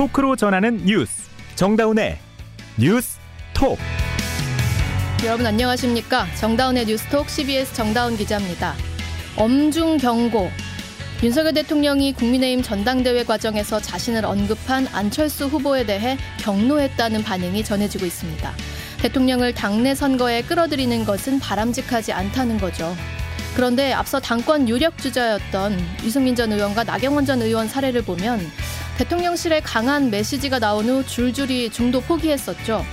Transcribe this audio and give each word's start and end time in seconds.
토크로 0.00 0.34
전하는 0.34 0.78
뉴스. 0.86 1.28
정다운의 1.56 2.16
뉴스 2.78 3.18
톡. 3.52 3.78
여러분 5.26 5.44
안녕하십니까? 5.44 6.26
정다운의 6.36 6.86
뉴스톡 6.86 7.28
CBS 7.28 7.74
정다운 7.74 8.16
기자입니다. 8.16 8.72
엄중 9.36 9.98
경고. 9.98 10.48
윤석열 11.22 11.52
대통령이 11.52 12.14
국민의힘 12.14 12.62
전당대회 12.62 13.24
과정에서 13.24 13.78
자신을 13.78 14.24
언급한 14.24 14.86
안철수 14.90 15.48
후보에 15.48 15.84
대해 15.84 16.16
경로했다는 16.38 17.22
반응이 17.22 17.62
전해지고 17.62 18.06
있습니다. 18.06 18.54
대통령을 19.02 19.52
당내 19.52 19.94
선거에 19.94 20.40
끌어들이는 20.40 21.04
것은 21.04 21.40
바람직하지 21.40 22.14
않다는 22.14 22.56
거죠. 22.56 22.96
그런데 23.54 23.92
앞서 23.92 24.18
당권 24.18 24.66
유력 24.66 24.96
주자였던 24.96 25.78
유승민 26.04 26.34
전 26.34 26.54
의원과 26.54 26.84
나경원 26.84 27.26
전 27.26 27.42
의원 27.42 27.68
사례를 27.68 28.00
보면 28.00 28.40
대통령실에 29.00 29.60
강한 29.60 30.10
메시지가 30.10 30.58
나온 30.58 30.86
후 30.86 31.06
줄줄이 31.06 31.70
중도 31.70 32.02
포기했었죠. 32.02 32.84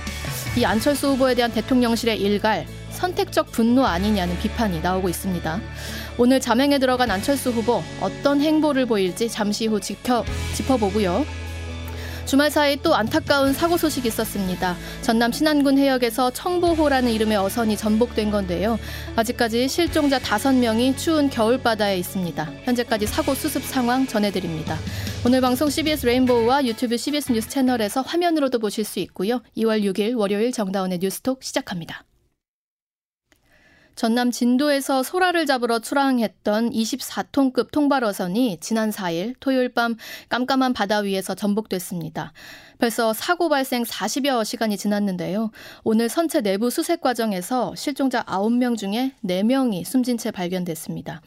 이 0.56 0.64
안철수 0.64 1.08
후보에 1.08 1.34
대한 1.34 1.52
대통령실의 1.52 2.18
일갈, 2.18 2.66
선택적 2.88 3.52
분노 3.52 3.84
아니냐는 3.84 4.38
비판이 4.38 4.80
나오고 4.80 5.10
있습니다. 5.10 5.60
오늘 6.16 6.40
자맹에 6.40 6.78
들어간 6.78 7.10
안철수 7.10 7.50
후보 7.50 7.82
어떤 8.00 8.40
행보를 8.40 8.86
보일지 8.86 9.28
잠시 9.28 9.66
후 9.66 9.78
지켜, 9.80 10.24
짚어보고요. 10.54 11.26
주말 12.28 12.50
사이 12.50 12.76
또 12.82 12.94
안타까운 12.94 13.54
사고 13.54 13.78
소식이 13.78 14.06
있었습니다. 14.08 14.76
전남 15.00 15.32
신안군 15.32 15.78
해역에서 15.78 16.30
청보호라는 16.32 17.10
이름의 17.10 17.38
어선이 17.38 17.78
전복된 17.78 18.30
건데요. 18.30 18.78
아직까지 19.16 19.66
실종자 19.66 20.18
5명이 20.18 20.98
추운 20.98 21.30
겨울바다에 21.30 21.96
있습니다. 21.96 22.52
현재까지 22.64 23.06
사고 23.06 23.34
수습 23.34 23.64
상황 23.64 24.06
전해드립니다. 24.06 24.76
오늘 25.24 25.40
방송 25.40 25.70
CBS 25.70 26.04
레인보우와 26.04 26.66
유튜브 26.66 26.98
CBS 26.98 27.32
뉴스 27.32 27.48
채널에서 27.48 28.02
화면으로도 28.02 28.58
보실 28.58 28.84
수 28.84 28.98
있고요. 28.98 29.40
2월 29.56 29.82
6일 29.82 30.14
월요일 30.14 30.52
정다운의 30.52 30.98
뉴스톡 30.98 31.42
시작합니다. 31.42 32.04
전남 33.98 34.30
진도에서 34.30 35.02
소라를 35.02 35.44
잡으러 35.44 35.80
출항했던 35.80 36.70
24톤급 36.70 37.72
통발어선이 37.72 38.58
지난 38.60 38.90
4일 38.90 39.34
토요일 39.40 39.70
밤 39.70 39.96
깜깜한 40.28 40.72
바다 40.72 40.98
위에서 40.98 41.34
전복됐습니다. 41.34 42.32
벌써 42.78 43.12
사고 43.12 43.48
발생 43.48 43.82
40여 43.82 44.44
시간이 44.44 44.76
지났는데요. 44.76 45.50
오늘 45.82 46.08
선체 46.08 46.40
내부 46.40 46.70
수색 46.70 47.00
과정에서 47.00 47.74
실종자 47.74 48.22
9명 48.22 48.76
중에 48.76 49.12
4명이 49.24 49.84
숨진 49.84 50.16
채 50.16 50.30
발견됐습니다. 50.30 51.20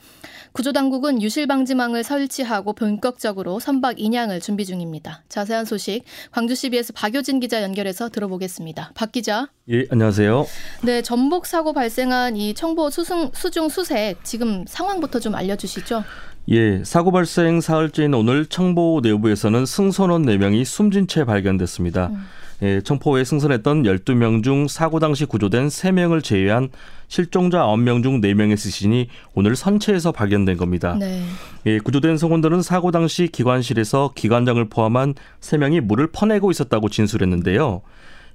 구조당국은 0.54 1.22
유실방지망을 1.22 2.04
설치하고 2.04 2.74
본격적으로 2.74 3.60
선박 3.60 4.00
인양을 4.00 4.40
준비 4.40 4.66
중입니다. 4.66 5.24
자세한 5.30 5.66
소식 5.66 6.04
광주 6.32 6.56
CBS 6.56 6.94
박효진 6.94 7.40
기자 7.40 7.62
연결해서 7.64 8.10
들어보겠습니다. 8.10 8.92
박 8.96 9.12
기자. 9.12 9.50
예, 9.70 9.86
안녕하세요. 9.90 10.46
네, 10.84 11.02
전복 11.02 11.46
사고 11.46 11.74
발생한 11.74 12.36
이 12.36 12.54
청보 12.54 12.90
수중 12.90 13.70
수색 13.70 14.24
지금 14.24 14.66
상황부터 14.68 15.20
좀 15.20 15.36
알려주시죠. 15.36 16.04
예, 16.50 16.84
사고 16.84 17.12
발생 17.12 17.62
사흘째인 17.62 18.14
오늘 18.14 18.46
청보 18.46 19.02
내부에서는 19.04 19.66
승선원 19.66 20.26
4명이 20.26 20.66
숨진 20.66 21.08
채 21.08 21.24
발견됐습니다. 21.24 22.08
음. 22.08 22.26
예, 22.64 22.82
청포에 22.82 23.24
승선했던 23.24 23.84
12명 23.84 24.44
중 24.44 24.68
사고 24.68 25.00
당시 25.00 25.26
구조된 25.26 25.68
3명을 25.68 26.24
제외한 26.24 26.70
실종자 27.08 27.60
9명 27.60 28.04
중 28.04 28.22
4명의 28.22 28.58
시신이 28.58 29.08
오늘 29.34 29.56
선체에서 29.56 30.12
발견된 30.12 30.58
겁니다. 30.58 30.96
네. 31.00 31.24
예, 31.66 31.80
구조된 31.80 32.18
성원들은 32.18 32.62
사고 32.62 32.92
당시 32.92 33.28
기관실에서 33.28 34.12
기관장을 34.16 34.64
포함한 34.70 35.16
3명이 35.42 35.82
물을 35.82 36.08
퍼내고 36.08 36.52
있었다고 36.52 36.90
진술했는데요. 36.90 37.82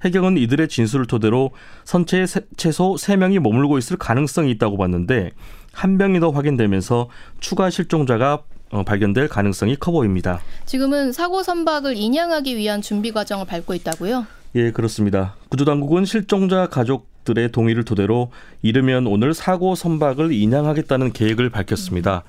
해경은 0.05 0.37
이들의 0.37 0.69
진술을 0.69 1.07
토대로 1.07 1.53
선체에 1.85 2.27
최소 2.57 2.95
3명이 2.95 3.39
머물고 3.39 3.79
있을 3.79 3.97
가능성이 3.97 4.51
있다고 4.53 4.77
봤는데 4.77 5.33
한 5.77 5.99
명이 5.99 6.21
더 6.21 6.31
확인되면서 6.31 7.09
추가 7.39 7.69
실종자가 7.69 8.43
어, 8.71 8.83
발견될 8.83 9.29
가능성이 9.29 9.77
커 9.77 9.93
보입니다. 9.93 10.41
지금은 10.65 11.13
사고 11.13 11.43
선박을 11.43 11.97
인양하기 11.97 12.57
위한 12.57 12.81
준비 12.83 13.13
과정을 13.13 13.45
밟고 13.47 13.75
있다고요? 13.75 14.27
예, 14.57 14.73
그렇습니다. 14.73 15.37
구조당국은 15.51 16.07
실종자 16.07 16.67
가족 16.67 17.07
들의 17.25 17.53
동의를 17.53 17.85
토대로 17.85 18.31
이르면 18.63 19.07
오늘 19.07 19.35
사고 19.35 19.75
선박을 19.75 20.33
인양하겠다는 20.33 21.13
계획을 21.13 21.51
밝혔습니다. 21.51 22.25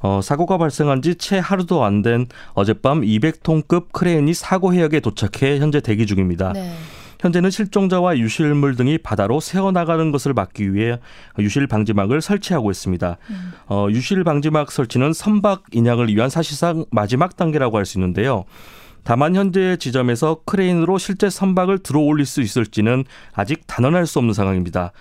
어, 0.00 0.20
사고가 0.22 0.58
발생한 0.58 1.02
지 1.02 1.14
채 1.16 1.38
하루도 1.38 1.84
안 1.84 2.02
된 2.02 2.26
어젯밤 2.54 3.00
200톤급 3.02 3.92
크레인이 3.92 4.32
사고 4.34 4.72
해역에 4.74 5.00
도착해 5.00 5.58
현재 5.58 5.80
대기 5.80 6.06
중입니다. 6.06 6.52
네. 6.52 6.72
현재는 7.22 7.50
실종자와 7.50 8.18
유실물 8.18 8.74
등이 8.74 8.98
바다로 8.98 9.38
새어나가는 9.38 10.10
것을 10.10 10.34
막기 10.34 10.74
위해 10.74 10.98
유실 11.38 11.68
방지막을 11.68 12.20
설치하고 12.20 12.70
있습니다. 12.72 13.16
음. 13.30 13.52
어, 13.68 13.86
유실 13.90 14.24
방지막 14.24 14.72
설치는 14.72 15.12
선박 15.12 15.62
인양을 15.70 16.08
위한 16.08 16.28
사실상 16.28 16.84
마지막 16.90 17.36
단계라고 17.36 17.78
할 17.78 17.86
수 17.86 17.98
있는데요. 17.98 18.44
다만 19.04 19.34
현재 19.36 19.76
지점에서 19.76 20.40
크레인으로 20.44 20.98
실제 20.98 21.30
선박을 21.30 21.80
들어 21.80 22.00
올릴 22.00 22.26
수 22.26 22.40
있을지는 22.40 23.04
아직 23.32 23.66
단언할 23.66 24.06
수 24.06 24.18
없는 24.18 24.34
상황입니다. 24.34 24.92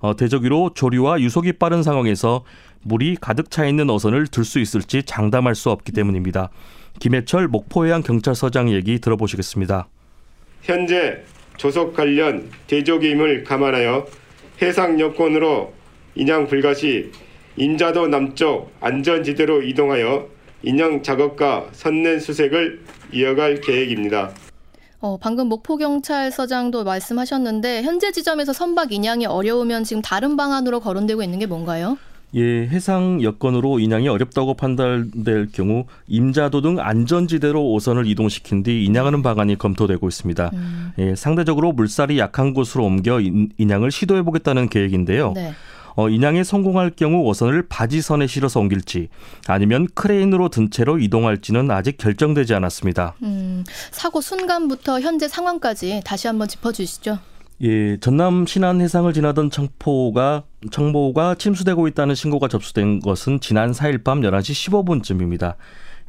어, 0.00 0.14
대저기로 0.16 0.72
조류와 0.74 1.20
유속이 1.20 1.54
빠른 1.54 1.82
상황에서 1.84 2.44
물이 2.82 3.16
가득 3.20 3.50
차 3.50 3.66
있는 3.66 3.88
어선을 3.90 4.28
들 4.28 4.44
수 4.44 4.58
있을지 4.58 5.02
장담할 5.04 5.54
수 5.54 5.70
없기 5.70 5.92
때문입니다. 5.92 6.50
김해철 6.98 7.46
목포해양 7.48 8.02
경찰서장 8.02 8.70
얘기 8.72 8.98
들어보시겠습니다. 9.00 9.88
현재 10.62 11.24
조속 11.58 11.94
관련 11.94 12.48
대조임을 12.68 13.44
감안하여 13.44 14.06
해상 14.62 14.98
여건으로 14.98 15.74
인양 16.14 16.46
불가 16.46 16.72
시 16.72 17.10
임자도 17.56 18.08
남쪽 18.08 18.70
안전지대로 18.80 19.62
이동하여 19.62 20.28
인양 20.62 21.02
작업과 21.02 21.66
선내 21.72 22.20
수색을 22.20 22.84
이어갈 23.12 23.60
계획입니다. 23.60 24.30
어, 25.00 25.16
방금 25.20 25.48
목포경찰서장도 25.48 26.82
말씀하셨는데 26.84 27.82
현재 27.82 28.10
지점에서 28.10 28.52
선박 28.52 28.92
인양이 28.92 29.26
어려우면 29.26 29.84
지금 29.84 30.02
다른 30.02 30.36
방안으로 30.36 30.80
거론되고 30.80 31.22
있는 31.22 31.38
게 31.38 31.46
뭔가요? 31.46 31.98
예, 32.34 32.66
해상 32.66 33.22
여건으로 33.22 33.78
인양이 33.78 34.08
어렵다고 34.08 34.54
판단될 34.54 35.48
경우 35.52 35.86
임자도 36.08 36.60
등 36.60 36.78
안전지대로 36.78 37.72
오선을 37.72 38.06
이동시킨 38.06 38.62
뒤 38.62 38.84
인양하는 38.84 39.22
방안이 39.22 39.56
검토되고 39.56 40.06
있습니다. 40.06 40.50
음. 40.52 40.92
예, 40.98 41.14
상대적으로 41.14 41.72
물살이 41.72 42.18
약한 42.18 42.52
곳으로 42.52 42.84
옮겨 42.84 43.20
인 43.20 43.50
양을 43.58 43.90
시도해 43.90 44.22
보겠다는 44.22 44.68
계획인데요. 44.68 45.32
네. 45.34 45.52
어, 45.98 46.08
인양에 46.08 46.44
성공할 46.44 46.92
경우 46.94 47.24
오선을 47.24 47.66
바지선에 47.68 48.28
실어서 48.28 48.60
옮길지 48.60 49.08
아니면 49.48 49.88
크레인으로 49.94 50.48
든 50.48 50.70
채로 50.70 51.00
이동할지는 51.00 51.72
아직 51.72 51.98
결정되지 51.98 52.54
않았습니다. 52.54 53.14
음, 53.24 53.64
사고 53.90 54.20
순간부터 54.20 55.00
현재 55.00 55.26
상황까지 55.26 56.02
다시 56.04 56.28
한번 56.28 56.46
짚어주시죠. 56.46 57.18
예, 57.60 57.96
전남 57.98 58.46
신안 58.46 58.80
해상을 58.80 59.12
지나던 59.12 59.50
청포가 59.50 60.44
청보가 60.70 61.34
침수되고 61.34 61.88
있다는 61.88 62.14
신고가 62.14 62.46
접수된 62.46 63.00
것은 63.00 63.40
지난 63.40 63.72
4일 63.72 64.04
밤 64.04 64.20
11시 64.20 64.70
15분쯤입니다. 64.70 65.56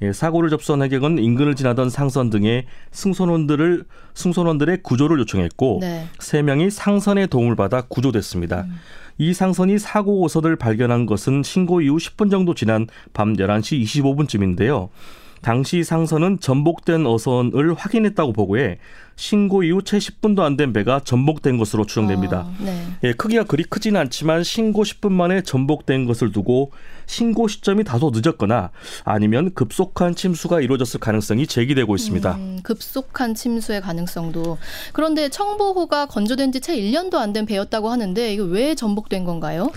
예, 0.01 0.13
사고를 0.13 0.49
접수한 0.49 0.81
해경은 0.83 1.17
인근을 1.17 1.55
지나던 1.55 1.89
상선 1.89 2.29
등의 2.29 2.65
승선원들을 2.91 3.83
승선원들의 4.13 4.83
구조를 4.83 5.19
요청했고 5.19 5.79
네. 5.81 6.07
3명이 6.19 6.69
상선의 6.69 7.27
도움을 7.27 7.55
받아 7.55 7.81
구조됐습니다. 7.81 8.61
음. 8.61 8.75
이 9.17 9.33
상선이 9.33 9.79
사고 9.79 10.21
오선을 10.21 10.55
발견한 10.55 11.05
것은 11.05 11.43
신고 11.43 11.81
이후 11.81 11.97
10분 11.97 12.31
정도 12.31 12.53
지난 12.53 12.87
밤 13.11 13.33
11시 13.33 13.83
25분쯤인데요. 13.83 14.89
당시 15.41 15.83
상선은 15.83 16.39
전복된 16.39 17.05
어선을 17.05 17.73
확인했다고 17.73 18.33
보고해 18.33 18.77
신고 19.15 19.63
이후 19.63 19.81
채 19.83 19.97
10분도 19.97 20.39
안 20.41 20.55
된 20.55 20.71
배가 20.71 21.01
전복된 21.03 21.57
것으로 21.57 21.85
추정됩니다. 21.85 22.41
어, 22.41 22.53
네. 22.59 22.85
예, 23.03 23.11
크기가 23.13 23.43
그리 23.43 23.63
크지는 23.63 23.99
않지만 23.99 24.43
신고 24.43 24.83
10분 24.83 25.11
만에 25.11 25.41
전복된 25.41 26.05
것을 26.05 26.31
두고 26.31 26.71
신고 27.05 27.49
시점이 27.49 27.83
다소 27.83 28.11
늦었거나 28.13 28.71
아니면 29.03 29.53
급속한 29.53 30.15
침수가 30.15 30.61
이루어졌을 30.61 31.01
가능성이 31.01 31.47
제기되고 31.47 31.93
있습니다. 31.95 32.35
음, 32.35 32.59
급속한 32.63 33.35
침수의 33.35 33.81
가능성도. 33.81 34.57
그런데 34.93 35.27
청보호가 35.29 36.05
건조된 36.07 36.51
지 36.53 36.59
채 36.61 36.75
1년도 36.77 37.15
안 37.15 37.33
된 37.33 37.45
배였다고 37.45 37.89
하는데 37.89 38.33
이거 38.33 38.43
왜 38.43 38.73
전복된 38.75 39.23
건가요? 39.25 39.71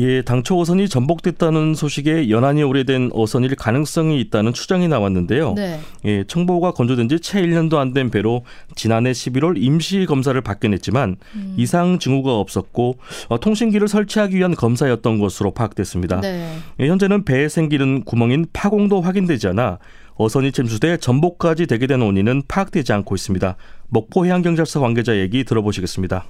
예, 0.00 0.22
당초 0.22 0.58
어선이 0.58 0.88
전복됐다는 0.88 1.74
소식에 1.74 2.30
연한이 2.30 2.62
오래된 2.62 3.10
어선일 3.12 3.54
가능성이 3.54 4.18
있다는 4.20 4.52
추정이 4.54 4.88
나왔는데요. 4.88 5.52
네. 5.54 5.78
예, 6.06 6.24
청보가 6.24 6.72
건조된 6.72 7.08
지 7.08 7.18
채 7.20 7.42
1년도 7.42 7.74
안 7.76 7.92
된 7.92 8.10
배로 8.10 8.42
지난해 8.74 9.12
11월 9.12 9.54
임시 9.56 10.06
검사를 10.06 10.40
받긴 10.40 10.72
했지만 10.72 11.16
음. 11.34 11.54
이상 11.58 11.98
징후가 11.98 12.32
없었고 12.38 12.96
어, 13.28 13.38
통신기를 13.40 13.88
설치하기 13.88 14.36
위한 14.36 14.54
검사였던 14.54 15.18
것으로 15.18 15.50
파악됐습니다. 15.50 16.20
네. 16.22 16.56
예, 16.80 16.88
현재는 16.88 17.24
배에 17.24 17.48
생기는 17.48 18.02
구멍인 18.04 18.46
파공도 18.52 19.00
확인되지 19.02 19.48
않아 19.48 19.78
어선이 20.14 20.52
침수돼 20.52 20.96
전복까지 20.98 21.66
되게 21.66 21.86
된 21.86 22.00
원인은 22.00 22.42
파악되지 22.48 22.92
않고 22.92 23.14
있습니다. 23.14 23.56
먹포 23.88 24.24
해양경찰서 24.24 24.80
관계자 24.80 25.16
얘기 25.18 25.44
들어보시겠습니다. 25.44 26.24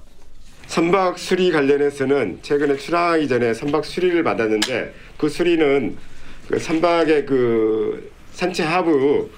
선박 0.71 1.19
수리 1.19 1.51
관련해서는 1.51 2.39
최근에 2.41 2.77
출항하기 2.77 3.27
전에 3.27 3.53
선박 3.53 3.83
수리를 3.83 4.23
받았는데 4.23 4.93
그 5.17 5.27
수리는 5.27 5.97
그 6.47 6.59
선박의 6.59 7.25
그 7.25 8.09
산체 8.31 8.63
하부 8.63 9.29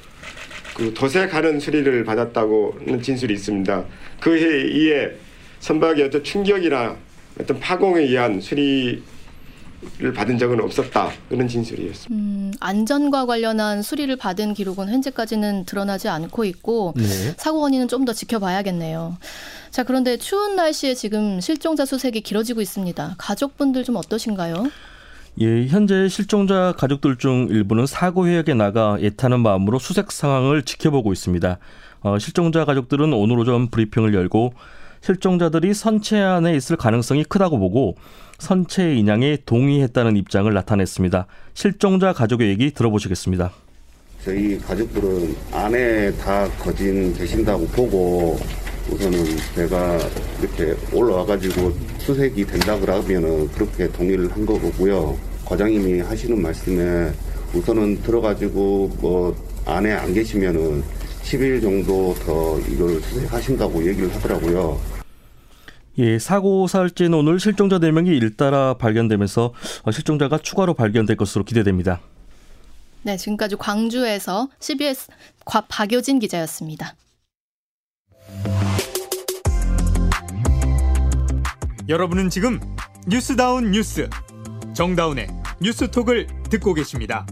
그 0.75 0.93
도색하는 0.93 1.59
수리를 1.59 2.03
받았다고는 2.03 3.01
진술이 3.01 3.33
있습니다. 3.33 3.83
그 4.19 4.37
이에 4.37 5.11
선박의 5.59 6.05
어떤 6.05 6.23
충격이나 6.23 6.95
어떤 7.41 7.59
파공에 7.59 8.01
의한 8.01 8.39
수리 8.39 9.01
를 9.99 10.13
받은 10.13 10.37
적은 10.37 10.61
없었다 10.61 11.09
그런 11.29 11.47
진술이었습니다. 11.47 12.13
음, 12.13 12.51
안전과 12.59 13.25
관련한 13.25 13.81
수리를 13.81 14.15
받은 14.15 14.53
기록은 14.53 14.89
현재까지는 14.89 15.65
드러나지 15.65 16.09
않고 16.09 16.45
있고 16.45 16.93
네. 16.95 17.33
사고 17.37 17.59
원인은 17.61 17.87
좀 17.87 18.03
더 18.03 18.11
지켜봐야겠네요. 18.11 19.17
자, 19.71 19.83
그런데 19.83 20.17
추운 20.17 20.55
날씨에 20.55 20.93
지금 20.93 21.39
실종자 21.39 21.85
수색이 21.85 22.21
길어지고 22.21 22.61
있습니다. 22.61 23.15
가족분들 23.17 23.83
좀 23.83 23.95
어떠신가요? 23.95 24.69
예, 25.41 25.67
현재 25.67 26.07
실종자 26.09 26.73
가족들 26.77 27.17
중 27.17 27.47
일부는 27.49 27.85
사고 27.87 28.27
해역에 28.27 28.53
나가 28.53 28.97
애타는 28.99 29.39
마음으로 29.39 29.79
수색 29.79 30.11
상황을 30.11 30.63
지켜보고 30.63 31.11
있습니다. 31.13 31.57
어, 32.01 32.19
실종자 32.19 32.65
가족들은 32.65 33.13
오늘 33.13 33.39
오전 33.39 33.69
브리핑을 33.69 34.13
열고 34.13 34.53
실종자들이 35.03 35.73
선체 35.73 36.17
안에 36.17 36.55
있을 36.55 36.77
가능성이 36.77 37.25
크다고 37.25 37.59
보고 37.59 37.95
선체 38.39 38.95
인양에 38.95 39.37
동의했다는 39.45 40.15
입장을 40.15 40.51
나타냈습니다. 40.53 41.27
실종자 41.53 42.13
가족의 42.13 42.47
얘기 42.47 42.71
들어보시겠습니다. 42.71 43.51
저희 44.23 44.57
가족들은 44.57 45.35
안에 45.51 46.13
다 46.13 46.47
거진 46.57 47.13
계신다고 47.13 47.67
보고 47.67 48.39
우선은 48.89 49.25
배가 49.55 49.99
이렇게 50.39 50.73
올라와가지고 50.95 51.73
수색이 51.99 52.45
된다 52.45 52.79
그러면은 52.79 53.49
그렇게 53.49 53.89
동의를 53.89 54.31
한 54.31 54.45
거고요. 54.45 55.17
과장님이 55.43 55.99
하시는 55.99 56.41
말씀에 56.41 57.11
우선은 57.53 58.01
들어가지고 58.03 58.89
뭐 59.01 59.35
안에 59.65 59.91
안 59.91 60.13
계시면은 60.13 60.81
10일 61.23 61.61
정도 61.61 62.13
더 62.25 62.59
이걸 62.69 63.01
수색하신다고 63.01 63.85
얘기를 63.85 64.13
하더라고요. 64.15 64.92
예, 65.99 66.17
사고 66.17 66.67
사흘째인 66.67 67.13
오늘 67.13 67.39
실종자 67.39 67.77
4명이 67.77 68.07
일따라 68.07 68.73
발견되면서 68.75 69.53
어, 69.83 69.91
실종자가 69.91 70.39
추가로 70.39 70.73
발견될 70.73 71.17
것으로 71.17 71.43
기대됩니다. 71.43 71.99
네, 73.03 73.17
지금까지 73.17 73.57
광주에서 73.57 74.47
CBS 74.59 75.11
과 75.45 75.61
박효진 75.61 76.19
기자였습니다. 76.19 76.95
여러분은 81.89 82.29
지금 82.29 82.59
뉴스다운 83.07 83.71
뉴스 83.71 84.09
정다운의 84.73 85.27
뉴스톡을 85.61 86.27
듣고 86.49 86.73
계십니다. 86.73 87.27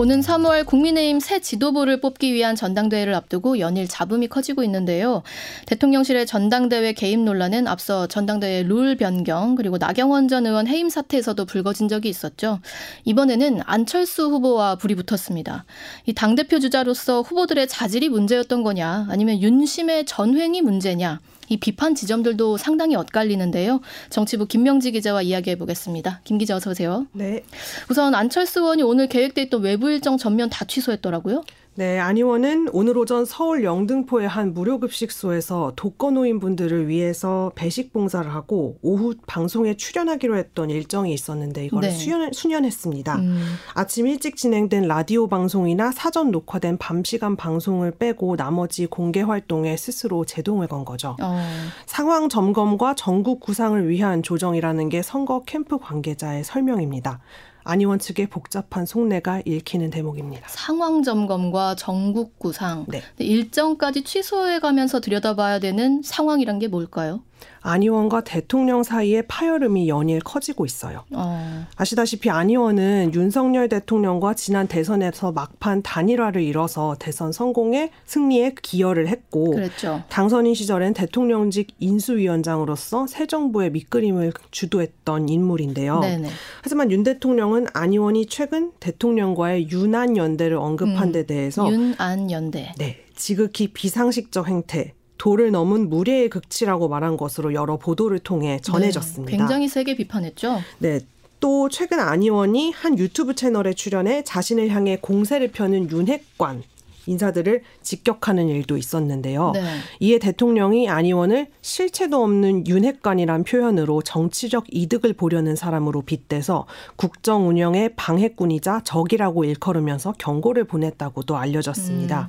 오는 0.00 0.20
3월 0.20 0.64
국민의힘 0.64 1.18
새 1.18 1.40
지도부를 1.40 2.00
뽑기 2.00 2.32
위한 2.32 2.54
전당대회를 2.54 3.14
앞두고 3.14 3.58
연일 3.58 3.88
잡음이 3.88 4.28
커지고 4.28 4.62
있는데요. 4.62 5.24
대통령실의 5.66 6.24
전당대회 6.24 6.92
개입 6.92 7.18
논란은 7.18 7.66
앞서 7.66 8.06
전당대회 8.06 8.62
룰 8.62 8.96
변경 8.96 9.56
그리고 9.56 9.76
나경원 9.76 10.28
전 10.28 10.46
의원 10.46 10.68
해임 10.68 10.88
사태에서도 10.88 11.44
불거진 11.46 11.88
적이 11.88 12.10
있었죠. 12.10 12.60
이번에는 13.06 13.62
안철수 13.64 14.28
후보와 14.28 14.76
불이 14.76 14.94
붙었습니다. 14.94 15.64
이 16.06 16.12
당대표 16.12 16.60
주자로서 16.60 17.22
후보들의 17.22 17.66
자질이 17.66 18.08
문제였던 18.08 18.62
거냐 18.62 19.08
아니면 19.10 19.42
윤심의 19.42 20.06
전횡이 20.06 20.62
문제냐 20.62 21.18
이 21.48 21.56
비판 21.56 21.94
지점들도 21.94 22.56
상당히 22.56 22.96
엇갈리는데요. 22.96 23.80
정치부 24.10 24.46
김명지 24.46 24.92
기자와 24.92 25.22
이야기해 25.22 25.56
보겠습니다. 25.56 26.20
김 26.24 26.38
기자 26.38 26.56
어서 26.56 26.70
오세요. 26.70 27.06
네. 27.12 27.42
우선 27.90 28.14
안철수 28.14 28.60
의원이 28.60 28.82
오늘 28.82 29.08
계획돼 29.08 29.42
있던 29.42 29.62
외부 29.62 29.90
일정 29.90 30.16
전면 30.16 30.50
다 30.50 30.64
취소했더라고요. 30.64 31.42
네, 31.78 31.96
안 32.00 32.16
의원은 32.16 32.70
오늘 32.72 32.98
오전 32.98 33.24
서울 33.24 33.62
영등포의 33.62 34.26
한 34.26 34.52
무료급식소에서 34.52 35.74
독거노인분들을 35.76 36.88
위해서 36.88 37.52
배식 37.54 37.92
봉사를 37.92 38.28
하고 38.34 38.78
오후 38.82 39.14
방송에 39.28 39.76
출연하기로 39.76 40.36
했던 40.38 40.70
일정이 40.70 41.14
있었는데 41.14 41.66
이거를 41.66 41.90
네. 41.90 41.94
수연, 41.94 42.32
수년했습니다. 42.32 43.14
음, 43.18 43.54
아침 43.74 44.08
일찍 44.08 44.36
진행된 44.36 44.88
라디오 44.88 45.28
방송이나 45.28 45.92
사전 45.92 46.32
녹화된 46.32 46.78
밤 46.78 47.04
시간 47.04 47.36
방송을 47.36 47.92
빼고 47.92 48.34
나머지 48.34 48.86
공개 48.86 49.22
활동에 49.22 49.76
스스로 49.76 50.24
제동을 50.24 50.66
건 50.66 50.84
거죠. 50.84 51.14
어, 51.22 51.40
상황 51.86 52.28
점검과 52.28 52.96
전국 52.96 53.38
구상을 53.38 53.88
위한 53.88 54.24
조정이라는 54.24 54.88
게 54.88 55.00
선거 55.02 55.44
캠프 55.44 55.78
관계자의 55.78 56.42
설명입니다. 56.42 57.20
안 57.68 57.80
의원 57.80 57.98
측의 57.98 58.28
복잡한 58.28 58.86
속내가 58.86 59.42
읽히는 59.44 59.90
대목입니다. 59.90 60.48
상황 60.48 61.02
점검과 61.02 61.74
전국 61.74 62.38
구상 62.38 62.86
네. 62.88 63.02
일정까지 63.18 64.04
취소해가면서 64.04 65.00
들여다봐야 65.00 65.58
되는 65.58 66.00
상황이란 66.02 66.60
게 66.60 66.68
뭘까요? 66.68 67.22
안 67.60 67.82
의원과 67.82 68.22
대통령 68.22 68.82
사이의 68.82 69.24
파열음이 69.28 69.88
연일 69.88 70.20
커지고 70.20 70.64
있어요. 70.64 71.04
어, 71.12 71.66
아시다시피 71.76 72.30
안 72.30 72.48
의원은 72.50 73.12
윤석열 73.14 73.68
대통령과 73.68 74.34
지난 74.34 74.66
대선에서 74.66 75.32
막판 75.32 75.82
단일화를 75.82 76.42
이뤄서 76.42 76.96
대선 76.98 77.32
성공에 77.32 77.90
승리에 78.06 78.54
기여를 78.62 79.08
했고 79.08 79.50
그랬죠. 79.50 80.02
당선인 80.08 80.54
시절엔 80.54 80.94
대통령직 80.94 81.74
인수위원장으로서 81.78 83.06
새 83.06 83.26
정부의 83.26 83.70
밑그림을 83.72 84.32
주도했던 84.50 85.28
인물인데요. 85.28 86.00
네네. 86.00 86.28
하지만 86.62 86.90
윤 86.90 87.02
대통령은 87.02 87.66
안 87.74 87.92
의원이 87.92 88.26
최근 88.26 88.72
대통령과의 88.80 89.70
유난 89.70 90.16
연대를 90.16 90.56
언급한 90.56 91.08
음, 91.08 91.12
데 91.12 91.26
대해서 91.26 91.70
윤안 91.70 92.30
연대. 92.30 92.72
네, 92.78 93.04
지극히 93.14 93.68
비상식적 93.68 94.48
행태, 94.48 94.94
도를 95.18 95.50
넘은 95.50 95.90
무례의 95.90 96.30
극치라고 96.30 96.88
말한 96.88 97.16
것으로 97.16 97.52
여러 97.52 97.76
보도를 97.76 98.20
통해 98.20 98.58
전해졌습니다. 98.62 99.30
네, 99.30 99.36
굉장히 99.36 99.68
세게 99.68 99.96
비판했죠. 99.96 100.60
네. 100.78 101.00
또 101.40 101.68
최근 101.68 102.00
안 102.00 102.22
의원이 102.22 102.72
한 102.72 102.98
유튜브 102.98 103.34
채널에 103.34 103.72
출연해 103.72 104.24
자신을 104.24 104.70
향해 104.70 104.98
공세를 105.00 105.52
펴는 105.52 105.90
윤핵관 105.90 106.62
인사들을 107.08 107.62
직격하는 107.82 108.48
일도 108.48 108.76
있었는데요. 108.76 109.52
네. 109.54 109.62
이에 110.00 110.18
대통령이 110.18 110.88
안 110.88 111.04
의원을 111.04 111.48
실체도 111.62 112.22
없는 112.22 112.66
윤핵관이란 112.66 113.44
표현으로 113.44 114.02
정치적 114.02 114.66
이득을 114.70 115.14
보려는 115.14 115.56
사람으로 115.56 116.02
빗대서 116.02 116.66
국정 116.96 117.48
운영의 117.48 117.94
방해꾼이자 117.96 118.82
적이라고 118.84 119.44
일컬으면서 119.44 120.14
경고를 120.18 120.64
보냈다고도 120.64 121.36
알려졌습니다. 121.36 122.28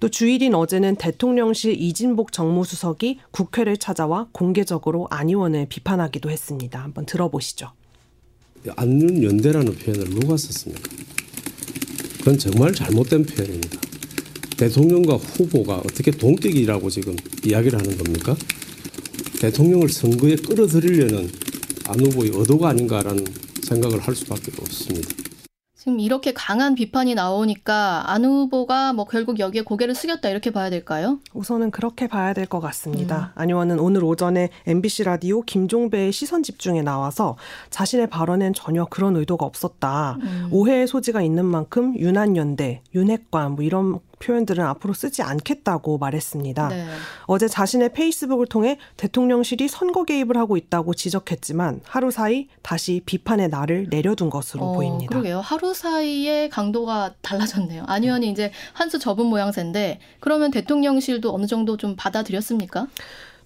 또 0.00 0.08
주일인 0.08 0.54
어제는 0.54 0.96
대통령실 0.96 1.80
이진복 1.80 2.32
정무수석이 2.32 3.20
국회를 3.30 3.76
찾아와 3.76 4.28
공개적으로 4.32 5.06
안 5.10 5.28
의원을 5.28 5.66
비판하기도 5.68 6.30
했습니다. 6.30 6.82
한번 6.82 7.06
들어보시죠. 7.06 7.70
안윤 8.76 9.22
연대라는 9.22 9.74
표현을 9.74 10.10
누가 10.10 10.36
썼습니까? 10.36 10.82
그건 12.18 12.38
정말 12.38 12.72
잘못된 12.72 13.24
표현입니다. 13.26 13.78
대통령과 14.56 15.16
후보가 15.16 15.76
어떻게 15.76 16.10
동격이라고 16.10 16.90
지금 16.90 17.16
이야기를 17.44 17.78
하는 17.78 17.96
겁니까? 17.96 18.36
대통령을 19.40 19.88
선거에 19.88 20.36
끌어들이려는 20.36 21.30
안 21.86 22.00
후보의 22.00 22.30
의도가 22.34 22.68
아닌가라는 22.70 23.24
생각을 23.62 24.00
할 24.00 24.14
수밖에 24.14 24.52
없습니다. 24.60 25.08
지금 25.84 26.00
이렇게 26.00 26.32
강한 26.32 26.74
비판이 26.74 27.14
나오니까 27.14 28.10
안 28.10 28.24
후보가 28.24 28.94
뭐 28.94 29.04
결국 29.04 29.38
여기에 29.38 29.62
고개를 29.62 29.94
숙였다 29.94 30.30
이렇게 30.30 30.50
봐야 30.50 30.70
될까요? 30.70 31.18
우선은 31.34 31.70
그렇게 31.72 32.06
봐야 32.06 32.32
될것 32.32 32.62
음. 32.62 32.66
같습니다. 32.66 33.32
안 33.34 33.50
의원은 33.50 33.78
오늘 33.78 34.02
오전에 34.02 34.48
MBC 34.66 35.04
라디오 35.04 35.42
김종배의 35.42 36.10
시선 36.10 36.42
집중에 36.42 36.80
나와서 36.80 37.36
자신의 37.68 38.06
발언엔 38.06 38.54
전혀 38.54 38.86
그런 38.86 39.14
의도가 39.16 39.44
없었다. 39.44 40.16
음. 40.22 40.48
오해의 40.50 40.86
소지가 40.86 41.20
있는 41.20 41.44
만큼 41.44 41.94
윤한연대, 41.98 42.80
윤핵관 42.94 43.52
뭐 43.52 43.62
이런 43.62 44.00
표현들은 44.18 44.64
앞으로 44.64 44.94
쓰지 44.94 45.22
않겠다고 45.22 45.98
말했습니다. 45.98 46.68
네. 46.68 46.86
어제 47.26 47.46
자신의 47.48 47.92
페이스북을 47.92 48.46
통해 48.46 48.78
대통령실이 48.96 49.68
선거 49.68 50.04
개입을 50.04 50.36
하고 50.38 50.56
있다고 50.56 50.94
지적했지만 50.94 51.82
하루 51.84 52.10
사이 52.10 52.48
다시 52.62 53.02
비판의 53.04 53.48
날을 53.48 53.88
내려둔 53.90 54.30
것으로 54.30 54.64
어, 54.64 54.72
보입니다. 54.72 55.10
그러게요. 55.10 55.40
하루 55.40 55.74
사이에 55.74 56.48
강도가 56.48 57.12
달라졌네요. 57.20 57.84
안 57.86 58.02
의원이 58.04 58.30
이제 58.30 58.50
한 58.72 58.88
수 58.94 58.98
접은 58.98 59.26
모양새인데 59.26 59.98
그러면 60.20 60.50
대통령실도 60.52 61.34
어느 61.34 61.46
정도 61.46 61.76
좀 61.76 61.96
받아들였습니까? 61.96 62.86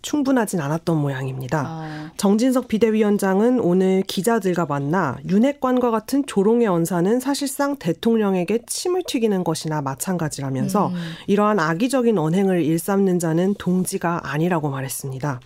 충분하진 0.02 0.60
않았던 0.60 0.96
모양입니다. 0.96 1.64
아, 1.66 2.10
정진석 2.16 2.68
비대위원장은 2.68 3.60
오늘 3.60 4.02
기자들과 4.06 4.66
만나 4.66 5.18
윤핵관과 5.28 5.90
같은 5.90 6.24
조롱의 6.26 6.66
언사는 6.66 7.20
사실상 7.20 7.76
대통령에게 7.76 8.60
침을 8.66 9.02
튀기는 9.06 9.44
것이나 9.44 9.82
마찬가지라면서 9.82 10.88
음. 10.88 10.94
이러한 11.26 11.58
악의적인 11.58 12.18
언행을 12.18 12.62
일삼는 12.64 13.18
자는 13.18 13.54
동지가 13.58 14.20
아니라고 14.24 14.70
말했습니다. 14.70 15.40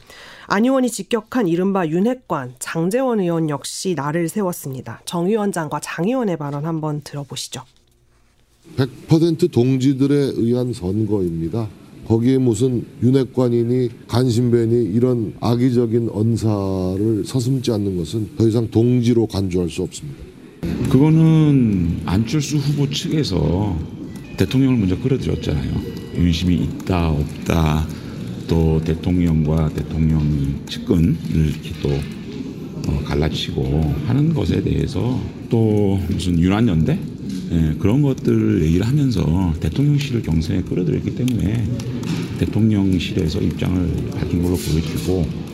안 0.47 0.65
의원이 0.65 0.91
직격한 0.91 1.49
이른바 1.49 1.87
윤핵관 1.87 2.55
장재원 2.59 3.21
의원 3.21 3.49
역시 3.49 3.95
나를 3.97 4.29
세웠습니다. 4.29 5.01
정 5.05 5.27
위원장과 5.27 5.81
장 5.81 6.07
의원의 6.07 6.37
발언 6.37 6.67
한번 6.67 7.01
들어보시죠. 7.03 7.63
100% 8.77 9.51
동지들에 9.51 10.15
의한 10.37 10.73
선거입니다. 10.73 11.69
거기에 12.13 12.37
무슨 12.37 12.85
윤핵관이니 13.03 13.89
간신배니 14.07 14.93
이런 14.93 15.33
악의적인 15.41 16.11
언사를 16.13 17.25
서슴지 17.25 17.71
않는 17.71 17.97
것은 17.97 18.37
더 18.37 18.47
이상 18.47 18.71
동지로 18.71 19.27
간주할 19.27 19.71
수 19.71 19.81
없습니다. 19.81 20.19
그거는 20.91 22.03
안철수 22.05 22.59
후보 22.59 22.91
측에서 22.91 23.79
대통령을 24.37 24.77
먼저 24.77 25.01
끌어들였잖아요. 25.01 25.73
윤심이 26.17 26.55
있다 26.57 27.13
없다 27.13 27.89
또 28.47 28.79
대통령과 28.85 29.71
대통령 29.71 30.21
측근을 30.69 31.17
이렇게 31.35 31.73
또 31.83 31.89
어, 32.91 33.03
갈라치고 33.07 33.95
하는 34.07 34.35
것에 34.35 34.63
대해서 34.63 35.19
또 35.49 35.99
무슨 36.11 36.39
유난연대 36.39 37.12
예, 37.53 37.75
그런 37.79 38.01
것들 38.01 38.63
얘기를 38.63 38.87
하면서 38.87 39.53
대통령실을 39.61 40.23
경선에 40.23 40.63
끌어들였기 40.63 41.15
때문에 41.15 41.69
대통령실에서 42.39 43.41
입장을 43.41 44.11
밝힌 44.15 44.43
걸로 44.43 44.57
보여지고 44.57 45.27
음, 45.29 45.52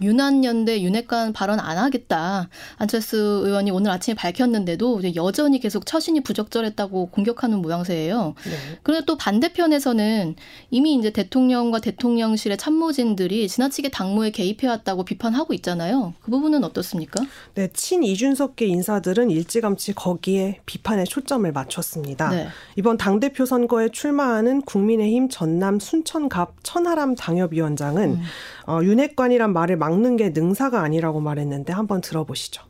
유난연대 0.00 0.82
윤핵관 0.82 1.32
발언 1.32 1.60
안 1.60 1.78
하겠다. 1.78 2.48
안철수 2.76 3.16
의원이 3.44 3.70
오늘 3.70 3.90
아침에 3.90 4.14
밝혔는데도 4.14 5.14
여전히 5.14 5.60
계속 5.60 5.86
처신이 5.86 6.22
부적절했다고 6.22 7.06
공격하는 7.06 7.60
모양새예요. 7.60 8.34
그런데 8.82 9.04
또 9.06 9.16
반대편에서는 9.16 10.36
이미 10.70 10.94
이제 10.94 11.10
대통령과 11.10 11.80
대통령실의 11.80 12.58
참모진들이 12.58 13.48
지나치게 13.48 13.90
당무에 13.90 14.30
개입해왔다고 14.30 15.04
비판하고 15.04 15.54
있잖아요. 15.54 16.14
그 16.20 16.30
부분은 16.30 16.64
어떻습니까? 16.64 17.22
네, 17.54 17.68
친 17.72 18.02
이준석계 18.02 18.66
인사들은 18.66 19.30
일찌감치 19.30 19.94
거기에 19.94 20.60
비판의 20.66 21.06
초점을 21.06 21.50
맞췄습니다. 21.50 22.30
네. 22.30 22.48
이번 22.76 22.96
당대표 22.96 23.46
선거에 23.46 23.88
출마하는 23.88 24.62
국민의힘 24.62 25.28
전남 25.28 25.80
순천갑 25.80 26.56
천하람 26.62 27.14
당협위원장은 27.14 28.10
음. 28.10 28.22
어, 28.68 28.80
윤핵관이란 28.82 29.54
말을 29.54 29.78
막는 29.78 30.18
게 30.18 30.28
능사가 30.28 30.82
아니라고 30.82 31.20
말했는데 31.20 31.72
한번 31.72 32.02
들어보시죠. 32.02 32.62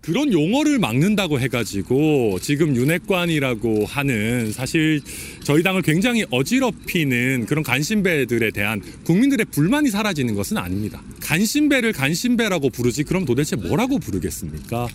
그런 0.00 0.32
용어를 0.32 0.78
막는다고 0.78 1.38
해가지고 1.40 2.38
지금 2.40 2.74
윤핵관이라고 2.74 3.84
하는 3.84 4.50
사실 4.52 5.02
저희 5.42 5.62
당을 5.62 5.82
굉장히 5.82 6.24
어지럽히는 6.30 7.44
그런 7.46 7.62
간신배들에 7.62 8.50
대한 8.52 8.80
국민들의 9.04 9.46
불만이 9.50 9.90
사라지는 9.90 10.34
것은 10.34 10.56
아닙니다. 10.56 11.02
간신배를 11.20 11.92
간신배라고 11.92 12.70
부르지 12.70 13.04
그럼 13.04 13.26
도대체 13.26 13.56
뭐라고 13.56 13.98
부르겠습니까? 13.98 14.86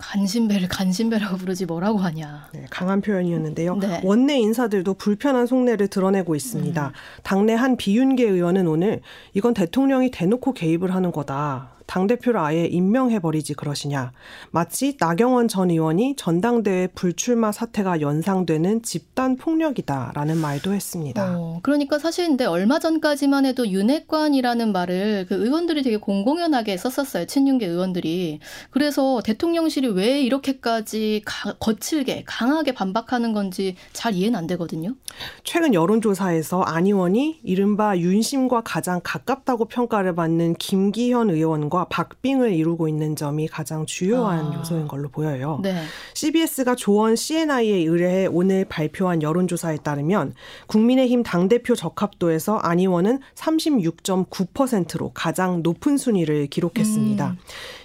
간신배를 0.00 0.68
간신배라고 0.68 1.36
부르지 1.36 1.66
뭐라고 1.66 1.98
하냐. 1.98 2.48
네, 2.52 2.66
강한 2.70 3.00
표현이었는데요. 3.00 3.76
네. 3.76 4.00
원내 4.02 4.38
인사들도 4.38 4.94
불편한 4.94 5.46
속내를 5.46 5.88
드러내고 5.88 6.34
있습니다. 6.34 6.86
음. 6.86 6.92
당내 7.22 7.54
한 7.54 7.76
비윤계 7.76 8.24
의원은 8.24 8.66
오늘 8.66 9.02
이건 9.34 9.54
대통령이 9.54 10.10
대놓고 10.10 10.54
개입을 10.54 10.94
하는 10.94 11.12
거다. 11.12 11.70
당대표를 11.90 12.38
아예 12.38 12.66
임명해버리지 12.66 13.54
그러시냐. 13.54 14.12
마치 14.52 14.96
나경원 14.98 15.48
전 15.48 15.70
의원이 15.72 16.14
전당대회 16.16 16.86
불출마 16.94 17.50
사태가 17.50 18.00
연상되는 18.00 18.82
집단 18.82 19.34
폭력이다라는 19.36 20.36
말도 20.36 20.72
했습니다. 20.72 21.34
어, 21.36 21.58
그러니까 21.64 21.98
사실 21.98 22.28
근데 22.28 22.44
얼마 22.44 22.78
전까지만 22.78 23.44
해도 23.44 23.66
윤핵관이라는 23.66 24.70
말을 24.72 25.26
그 25.28 25.34
의원들이 25.34 25.82
되게 25.82 25.96
공공연하게 25.96 26.76
썼었어요. 26.76 27.26
친윤계 27.26 27.66
의원들이. 27.66 28.38
그래서 28.70 29.20
대통령실이 29.24 29.88
왜 29.88 30.20
이렇게까지 30.22 31.22
가- 31.24 31.54
거칠게 31.58 32.22
강하게 32.24 32.72
반박하는 32.72 33.32
건지 33.32 33.74
잘 33.92 34.14
이해는 34.14 34.38
안 34.38 34.46
되거든요. 34.46 34.94
최근 35.42 35.74
여론조사에서 35.74 36.60
안 36.62 36.86
의원이 36.86 37.40
이른바 37.42 37.98
윤심과 37.98 38.62
가장 38.64 39.00
가깝다고 39.02 39.64
평가를 39.64 40.14
받는 40.14 40.54
김기현 40.54 41.30
의원과 41.30 41.79
박빙을 41.88 42.52
이루고 42.52 42.88
있는 42.88 43.16
점이 43.16 43.48
가장 43.48 43.86
주요한 43.86 44.52
아. 44.52 44.58
요소인 44.58 44.88
걸로 44.88 45.08
보여요. 45.08 45.60
네. 45.62 45.82
CBS가 46.14 46.74
조원 46.74 47.16
CNI에 47.16 47.84
의뢰해 47.84 48.26
오늘 48.26 48.64
발표한 48.64 49.22
여론조사에 49.22 49.78
따르면 49.78 50.34
국민의힘 50.66 51.22
당대표 51.22 51.74
적합도에서 51.74 52.58
안 52.58 52.78
의원은 52.78 53.20
36.9%로 53.34 55.12
가장 55.14 55.62
높은 55.62 55.96
순위를 55.96 56.46
기록했습니다. 56.48 57.36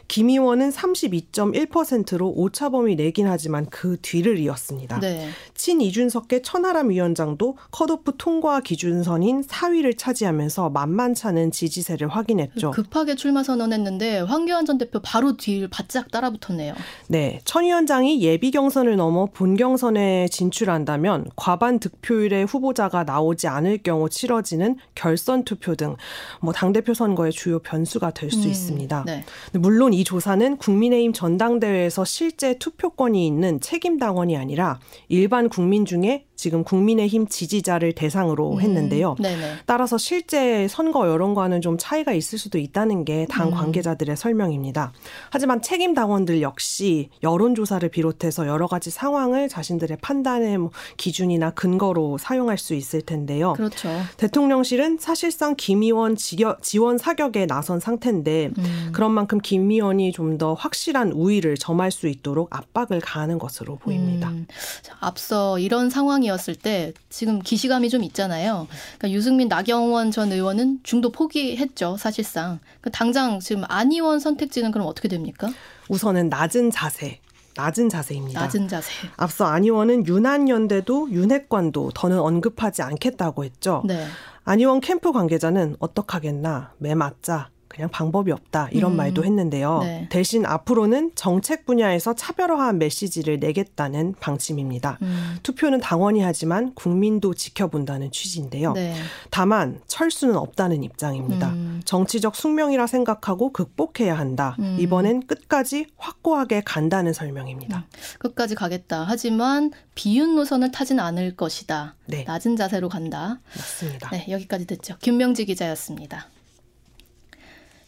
김 0.07 0.29
의원은 0.29 0.69
32.1%로 0.69 2.29
오차범위 2.35 2.95
내긴 2.95 3.27
하지만 3.27 3.65
그 3.69 3.97
뒤를 4.01 4.37
이었습니다. 4.39 4.99
네. 4.99 5.29
친 5.53 5.81
이준석계 5.81 6.41
천하람 6.41 6.89
위원장도 6.89 7.57
컷오프 7.71 8.13
통과 8.17 8.59
기준선인 8.59 9.41
4위를 9.41 9.97
차지하면서 9.97 10.69
만만찮은 10.69 11.51
지지세를 11.51 12.07
확인했죠. 12.07 12.71
급하게 12.71 13.15
출마 13.15 13.43
선언했는데 13.43 14.19
황교안 14.19 14.65
전 14.65 14.77
대표 14.77 14.99
바로 15.01 15.37
뒤를 15.37 15.67
바짝 15.69 16.11
따라붙었네요. 16.11 16.73
네, 17.07 17.39
천 17.45 17.63
위원장이 17.63 18.21
예비 18.21 18.51
경선을 18.51 18.95
넘어 18.95 19.25
본 19.27 19.55
경선에 19.55 20.27
진출한다면 20.29 21.31
과반 21.35 21.79
득표율의 21.79 22.45
후보자가 22.45 23.03
나오지 23.03 23.47
않을 23.47 23.79
경우 23.79 24.09
치러지는 24.09 24.77
결선 24.93 25.43
투표 25.43 25.75
등 25.75 25.95
뭐 26.41 26.53
당대표 26.53 26.93
선거의 26.93 27.31
주요 27.31 27.59
변수가 27.59 28.11
될수 28.11 28.47
음, 28.47 28.49
있습니다. 28.49 29.03
네. 29.05 29.23
물론 29.53 29.93
이 29.95 30.03
조사는 30.03 30.57
국민의힘 30.57 31.13
전당대회에서 31.13 32.03
실제 32.03 32.57
투표권이 32.57 33.25
있는 33.25 33.61
책임 33.61 33.97
당원이 33.97 34.35
아니라 34.35 34.81
일반 35.07 35.47
국민 35.47 35.85
중에 35.85 36.25
지금 36.35 36.63
국민의힘 36.63 37.27
지지자를 37.27 37.93
대상으로 37.93 38.61
했는데요. 38.61 39.15
음. 39.19 39.57
따라서 39.65 39.97
실제 39.97 40.67
선거 40.67 41.07
여론과는 41.07 41.61
좀 41.61 41.77
차이가 41.79 42.13
있을 42.13 42.37
수도 42.37 42.57
있다는 42.57 43.05
게당 43.05 43.47
음. 43.47 43.53
관계자들의 43.53 44.15
설명입니다. 44.15 44.93
하지만 45.31 45.61
책임 45.61 45.93
당원들 45.93 46.41
역시 46.41 47.09
여론조사를 47.23 47.87
비롯해서 47.89 48.47
여러 48.47 48.67
가지 48.67 48.91
상황을 48.91 49.49
자신들의 49.49 49.97
판단의 50.01 50.57
뭐 50.57 50.71
기준이나 50.97 51.51
근거로 51.51 52.17
사용할 52.17 52.57
수 52.57 52.75
있을 52.75 53.01
텐데요. 53.01 53.53
그렇죠. 53.53 53.89
대통령실은 54.17 54.97
사실상 54.99 55.55
김 55.57 55.81
의원 55.81 56.15
지원 56.61 56.97
사격에 56.97 57.45
나선 57.45 57.79
상태인데 57.79 58.51
음. 58.57 58.89
그런 58.93 59.11
만큼 59.11 59.39
김 59.41 59.71
의원이 59.71 60.11
좀 60.11 60.35
더 60.37 60.53
확실한 60.53 61.11
우위를 61.11 61.55
점할 61.55 61.91
수 61.91 62.07
있도록 62.07 62.55
압박을 62.55 62.99
가하는 62.99 63.39
것으로 63.39 63.77
보입니다. 63.77 64.29
음, 64.29 64.47
자, 64.81 64.95
앞서 64.99 65.59
이런 65.59 65.89
상황이 65.89 66.24
었을 66.29 66.55
때 66.55 66.93
지금 67.09 67.39
기시감이 67.39 67.89
좀 67.89 68.03
있잖아요. 68.03 68.67
그러니까 68.97 69.11
유승민, 69.11 69.47
나경원 69.47 70.11
전 70.11 70.31
의원은 70.31 70.79
중도 70.83 71.11
포기했죠, 71.11 71.97
사실상. 71.97 72.59
그 72.81 72.91
당장 72.91 73.39
지금 73.39 73.63
안 73.67 73.91
의원 73.91 74.19
선택지는 74.19 74.71
그럼 74.71 74.87
어떻게 74.87 75.07
됩니까? 75.07 75.49
우선은 75.89 76.29
낮은 76.29 76.71
자세, 76.71 77.19
낮은 77.55 77.89
자세입니다. 77.89 78.41
낮은 78.41 78.67
자세. 78.67 78.91
앞서 79.17 79.45
안 79.45 79.63
의원은 79.63 80.07
윤한연대도 80.07 81.11
윤핵관도 81.11 81.91
더는 81.93 82.19
언급하지 82.19 82.81
않겠다고 82.81 83.43
했죠. 83.43 83.83
네. 83.85 84.05
안 84.43 84.59
의원 84.59 84.79
캠프 84.79 85.11
관계자는 85.11 85.77
어떡하겠나 85.79 86.73
매 86.77 86.93
맞자 86.93 87.49
그냥 87.75 87.89
방법이 87.89 88.31
없다 88.31 88.69
이런 88.71 88.93
음. 88.93 88.95
말도 88.97 89.25
했는데요. 89.25 89.79
네. 89.79 90.07
대신 90.09 90.45
앞으로는 90.45 91.11
정책 91.15 91.65
분야에서 91.65 92.15
차별화한 92.15 92.77
메시지를 92.77 93.39
내겠다는 93.41 94.15
방침입니다. 94.17 94.97
음. 95.01 95.35
투표는 95.43 95.81
당원이 95.81 96.21
하지만 96.21 96.73
국민도 96.73 97.33
지켜본다는 97.33 98.11
취지인데요. 98.11 98.71
네. 98.71 98.95
다만 99.29 99.81
철수는 99.87 100.37
없다는 100.37 100.85
입장입니다. 100.85 101.49
음. 101.49 101.81
정치적 101.83 102.37
숙명이라 102.37 102.87
생각하고 102.87 103.51
극복해야 103.51 104.17
한다. 104.17 104.55
음. 104.59 104.77
이번엔 104.79 105.27
끝까지 105.27 105.87
확고하게 105.97 106.61
간다는 106.63 107.11
설명입니다. 107.11 107.87
끝까지 108.19 108.55
가겠다. 108.55 109.03
하지만 109.05 109.71
비윤 109.95 110.35
노선을 110.35 110.71
타진 110.71 111.01
않을 111.01 111.35
것이다. 111.35 111.95
네. 112.05 112.23
낮은 112.25 112.55
자세로 112.55 112.87
간다. 112.87 113.41
맞습니다. 113.53 114.11
네, 114.11 114.27
여기까지 114.29 114.65
듣죠. 114.65 114.95
김명지 115.01 115.43
기자였습니다. 115.43 116.29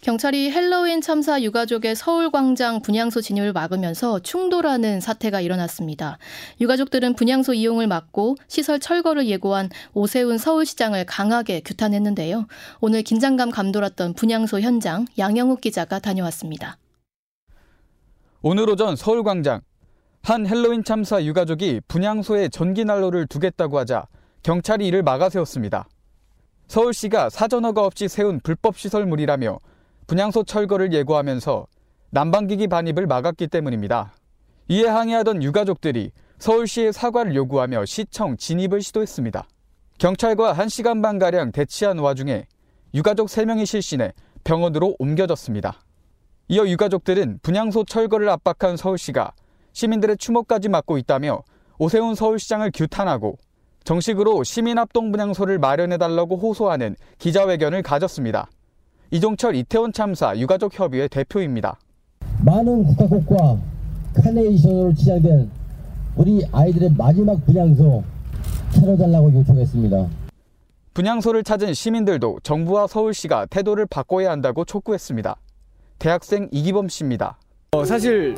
경찰이 0.02 0.52
헬로윈 0.52 1.02
참사 1.02 1.42
유가족의 1.42 1.96
서울광장 1.96 2.82
분향소 2.82 3.20
진입을 3.20 3.52
막으면서 3.52 4.20
충돌하는 4.20 5.02
사태가 5.02 5.42
일어났습니다. 5.42 6.20
유가족들은 6.62 7.16
분향소 7.16 7.54
이용을 7.56 7.88
막고 7.88 8.36
시설 8.48 8.80
철거를 8.80 9.28
예고한 9.28 9.70
오세훈 9.94 10.38
서울시장을 10.38 11.06
강하게 11.06 11.62
규탄했는데요. 11.62 12.48
오늘 12.80 13.02
긴장감 13.02 13.50
감돌았던 13.50 14.14
분향소 14.14 14.60
현장 14.60 15.06
양영욱 15.18 15.62
기자가 15.62 16.00
다녀왔습니다. 16.00 16.78
오늘 18.44 18.70
오전 18.70 18.96
서울광장 18.96 19.62
한 20.22 20.46
헬로윈 20.46 20.84
참사 20.84 21.24
유가족이 21.24 21.82
분향소에 21.88 22.50
전기 22.50 22.86
난로를 22.86 23.26
두겠다고 23.28 23.80
하자 23.80 24.06
경찰이 24.44 24.86
이를 24.86 25.02
막아세웠습니다. 25.02 25.88
서울시가 26.68 27.30
사전 27.30 27.66
허가 27.66 27.84
없이 27.84 28.08
세운 28.08 28.40
불법 28.42 28.78
시설물이라며 28.78 29.60
분향소 30.08 30.44
철거를 30.44 30.94
예고하면서 30.94 31.68
난방기기 32.12 32.68
반입을 32.68 33.08
막았기 33.08 33.48
때문입니다. 33.48 34.14
이에 34.70 34.88
항의하던 34.88 35.44
유가족들이 35.44 36.12
서울시에 36.40 36.94
사과를 36.94 37.36
요구하며 37.36 37.86
시청 37.86 38.38
진입을 38.38 38.82
시도했습니다. 38.82 39.46
경찰과 40.00 40.54
1시간 40.54 41.04
반가량 41.04 41.52
대치한 41.52 42.00
와중에 42.00 42.46
유가족 42.94 43.28
3명이 43.28 43.66
실신해 43.66 44.14
병원으로 44.46 44.96
옮겨졌습니다. 44.98 45.82
이어 46.48 46.66
유가족들은 46.66 47.40
분향소 47.42 47.84
철거를 47.84 48.30
압박한 48.30 48.78
서울시가 48.78 49.34
시민들의 49.74 50.18
추모까지 50.18 50.70
막고 50.70 50.98
있다며 50.98 51.44
오세훈 51.80 52.16
서울시장을 52.16 52.72
규탄하고 52.74 53.38
정식으로 53.84 54.46
시민합동 54.46 55.12
분향소를 55.12 55.60
마련해달라고 55.60 56.38
호소하는 56.38 56.96
기자회견을 57.20 57.82
가졌습니다. 57.84 58.50
이종철 59.10 59.56
이태원 59.56 59.94
참사 59.94 60.38
유가족 60.38 60.78
협의회 60.78 61.08
대표입니다. 61.08 61.78
많은 62.44 62.84
국가국과 62.84 63.58
카네이션으로 64.16 64.94
치장된 64.94 65.50
우리 66.18 66.46
아이들의 66.52 66.92
마지막 66.98 67.44
분향소 67.46 68.04
차려달라고 68.74 69.34
요청했습니다. 69.34 70.08
분향소를 70.94 71.44
찾은 71.44 71.74
시민들도 71.74 72.40
정부와 72.44 72.88
서울시가 72.88 73.46
태도를 73.46 73.86
바꿔야 73.86 74.32
한다고 74.32 74.66
촉구했습니다. 74.66 75.38
대학생 76.00 76.50
이기범 76.52 76.90
씨입니다. 76.90 77.38
어, 77.72 77.86
사실 77.86 78.36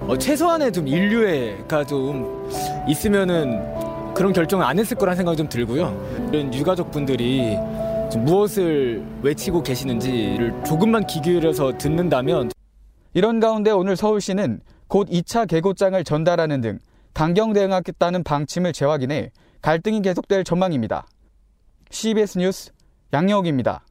어, 0.00 0.16
최소한의 0.16 0.72
좀 0.72 0.88
인류애가 0.88 1.84
좀 1.84 2.48
있으면은 2.88 4.14
그런 4.14 4.32
결정을 4.32 4.64
안 4.64 4.78
했을 4.78 4.96
거란 4.96 5.16
생각이 5.16 5.36
좀 5.36 5.48
들고요. 5.48 6.28
이런 6.32 6.54
유가족 6.54 6.90
분들이 6.90 7.56
좀 7.56 7.87
무엇을 8.16 9.04
외치고 9.22 9.62
계시는지를 9.62 10.64
조금만 10.64 11.06
귀 11.06 11.20
기울여서 11.20 11.76
듣는다면 11.76 12.50
이런 13.12 13.40
가운데 13.40 13.70
오늘 13.70 13.96
서울시는 13.96 14.60
곧 14.86 15.08
2차 15.08 15.46
개고장을 15.48 16.02
전달하는 16.04 16.60
등 16.60 16.78
강경 17.12 17.52
대응하겠다는 17.52 18.22
방침을 18.22 18.72
재확인해 18.72 19.32
갈등이 19.60 20.02
계속될 20.02 20.44
전망입니다. 20.44 21.06
CBS 21.90 22.38
뉴스 22.38 22.70
양영욱입니다. 23.12 23.84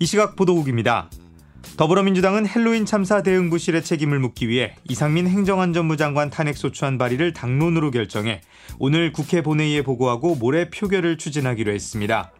이 0.00 0.06
시각 0.06 0.36
보도국입니다. 0.36 1.08
더불어민주당은 1.76 2.46
헬로윈 2.46 2.86
참사 2.86 3.22
대응 3.22 3.50
부실의 3.50 3.82
책임을 3.82 4.18
묻기 4.18 4.48
위해 4.48 4.76
이상민 4.88 5.26
행정안전부 5.26 5.96
장관 5.96 6.30
탄핵 6.30 6.56
소추안 6.56 6.98
발의를 6.98 7.32
당론으로 7.32 7.90
결정해 7.90 8.40
오늘 8.78 9.12
국회 9.12 9.42
본회의에 9.42 9.82
보고하고 9.82 10.36
모레 10.36 10.70
표결을 10.70 11.18
추진하기로 11.18 11.72
했습니다. 11.72 12.32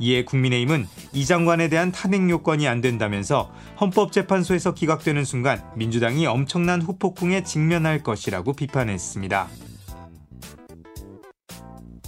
이에 0.00 0.24
국민의힘은 0.24 0.86
이 1.12 1.26
장관에 1.26 1.68
대한 1.68 1.92
탄핵 1.92 2.28
요건이 2.30 2.68
안 2.68 2.80
된다면서 2.80 3.52
헌법재판소에서 3.80 4.74
기각되는 4.74 5.24
순간 5.24 5.62
민주당이 5.76 6.26
엄청난 6.26 6.80
후폭풍에 6.80 7.42
직면할 7.42 8.02
것이라고 8.02 8.52
비판했습니다. 8.54 9.67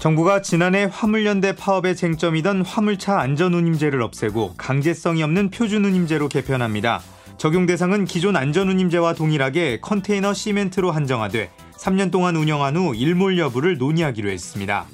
정부가 0.00 0.40
지난해 0.40 0.88
화물연대 0.90 1.54
파업의 1.56 1.94
쟁점이던 1.94 2.62
화물차 2.62 3.20
안전운임제를 3.20 4.00
없애고 4.00 4.54
강제성이 4.56 5.22
없는 5.22 5.50
표준운임제로 5.50 6.28
개편합니다. 6.28 7.02
적용 7.36 7.66
대상은 7.66 8.06
기존 8.06 8.34
안전운임제와 8.34 9.12
동일하게 9.12 9.80
컨테이너 9.82 10.32
시멘트로 10.32 10.90
한정화돼 10.90 11.50
3년 11.76 12.10
동안 12.10 12.36
운영한 12.36 12.78
후 12.78 12.94
일몰 12.94 13.38
여부를 13.38 13.76
논의하기로 13.76 14.30
했습니다. 14.30 14.86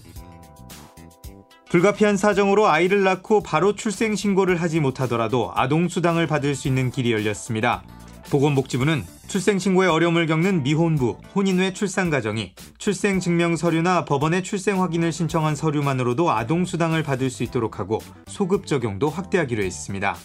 불가피한 1.71 2.17
사정으로 2.17 2.67
아이를 2.67 3.05
낳고 3.05 3.45
바로 3.45 3.77
출생 3.77 4.17
신고를 4.17 4.61
하지 4.61 4.81
못하더라도 4.81 5.53
아동 5.55 5.89
수당을 5.89 6.27
받을 6.27 6.57
수 6.57 6.67
있는 6.67 6.91
길이 6.91 7.13
열렸습니다. 7.13 7.85
보건복지부는 8.31 9.05
출생 9.27 9.59
신고에 9.59 9.89
어려움을 9.89 10.27
겪는 10.27 10.63
미혼부, 10.63 11.19
혼인 11.35 11.59
후의 11.59 11.75
출산 11.75 12.11
가정이 12.11 12.53
출생 12.79 13.19
증명 13.19 13.57
서류나 13.57 14.05
법원의 14.05 14.45
출생 14.45 14.81
확인을 14.81 15.13
신청한 15.13 15.57
서류만으로도 15.57 16.31
아동 16.31 16.65
수당을 16.65 17.03
받을 17.03 17.29
수 17.29 17.43
있도록 17.43 17.81
하고 17.81 17.99
소급 18.29 18.67
적용도 18.67 19.11
확대하기로 19.11 19.63
했습니다. 19.65 20.17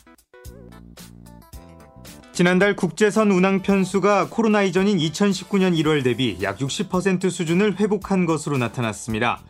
지난달 2.31 2.75
국제선 2.75 3.31
운항 3.31 3.61
편수가 3.61 4.29
코로나 4.29 4.63
이전인 4.63 4.97
2019년 4.97 5.77
1월 5.79 6.03
대비 6.03 6.37
약 6.41 6.59
60% 6.59 7.29
수준을 7.29 7.79
회복한 7.79 8.25
것으로 8.25 8.57
나타났습니다. 8.57 9.41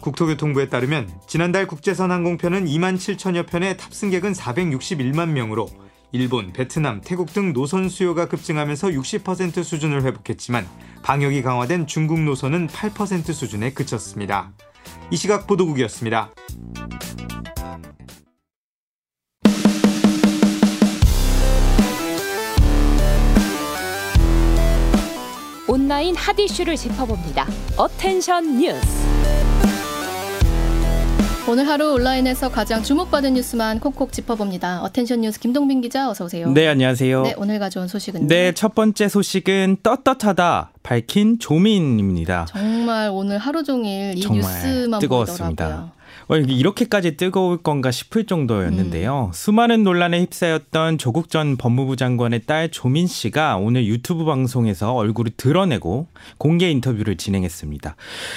국토교통부에 0.00 0.68
따르면 0.68 1.10
지난달 1.26 1.66
국제선 1.66 2.10
항공편은 2.10 2.64
2만 2.64 2.96
7천여 2.96 3.46
편에 3.46 3.76
탑승객은 3.76 4.32
461만 4.32 5.28
명으로 5.30 5.68
일본, 6.12 6.52
베트남, 6.52 7.00
태국 7.00 7.32
등 7.32 7.52
노선 7.52 7.88
수요가 7.88 8.26
급증하면서 8.26 8.88
60% 8.88 9.62
수준을 9.62 10.02
회복했지만 10.02 10.66
방역이 11.02 11.42
강화된 11.42 11.86
중국 11.86 12.20
노선은 12.20 12.66
8% 12.66 13.32
수준에 13.32 13.72
그쳤습니다. 13.72 14.52
이 15.10 15.16
시각 15.16 15.46
보도국이었습니다. 15.46 16.32
온라인 25.68 26.16
핫 26.16 26.36
이슈를 26.36 26.76
짚어봅니다. 26.76 27.46
attention 27.76 28.58
뉴스. 28.58 29.09
오늘 31.48 31.66
하루 31.66 31.94
온라인에서 31.94 32.50
가장 32.50 32.82
주목받은 32.82 33.34
뉴스만 33.34 33.80
콕콕 33.80 34.12
짚어봅니다. 34.12 34.82
attention 34.82 35.22
뉴스 35.22 35.40
김동빈 35.40 35.80
기자 35.80 36.08
어서 36.08 36.26
오세요. 36.26 36.48
네, 36.50 36.68
안녕하세요. 36.68 37.22
네, 37.22 37.34
오늘 37.36 37.58
가져온 37.58 37.88
소식은 37.88 38.28
네, 38.28 38.52
첫 38.52 38.74
번째 38.74 39.08
소식은 39.08 39.78
떳떳하다 39.82 40.72
밝힌 40.82 41.38
조민입니다. 41.38 42.46
정말 42.48 43.10
오늘 43.12 43.38
하루 43.38 43.64
종일 43.64 44.16
이 44.16 44.20
정말 44.20 44.42
뉴스만 44.42 45.00
뜨거웠습니다. 45.00 45.64
보더라고요. 45.64 45.99
어, 46.28 46.36
이렇게까지 46.36 47.16
뜨거울 47.16 47.58
건가 47.58 47.90
싶을 47.90 48.24
정도였는데요. 48.26 49.30
음. 49.30 49.32
수많은 49.32 49.84
논란에 49.84 50.20
휩싸였던 50.20 50.98
조국 50.98 51.28
전 51.30 51.56
법무부 51.56 51.96
장관의 51.96 52.42
딸 52.46 52.70
조민 52.70 53.06
씨가 53.06 53.56
오늘 53.56 53.86
유튜브 53.86 54.24
방송에서 54.24 54.94
얼굴을 54.94 55.32
드러내고 55.36 56.06
공개 56.38 56.70
인터뷰를 56.70 57.16
진행했습니다. 57.16 57.96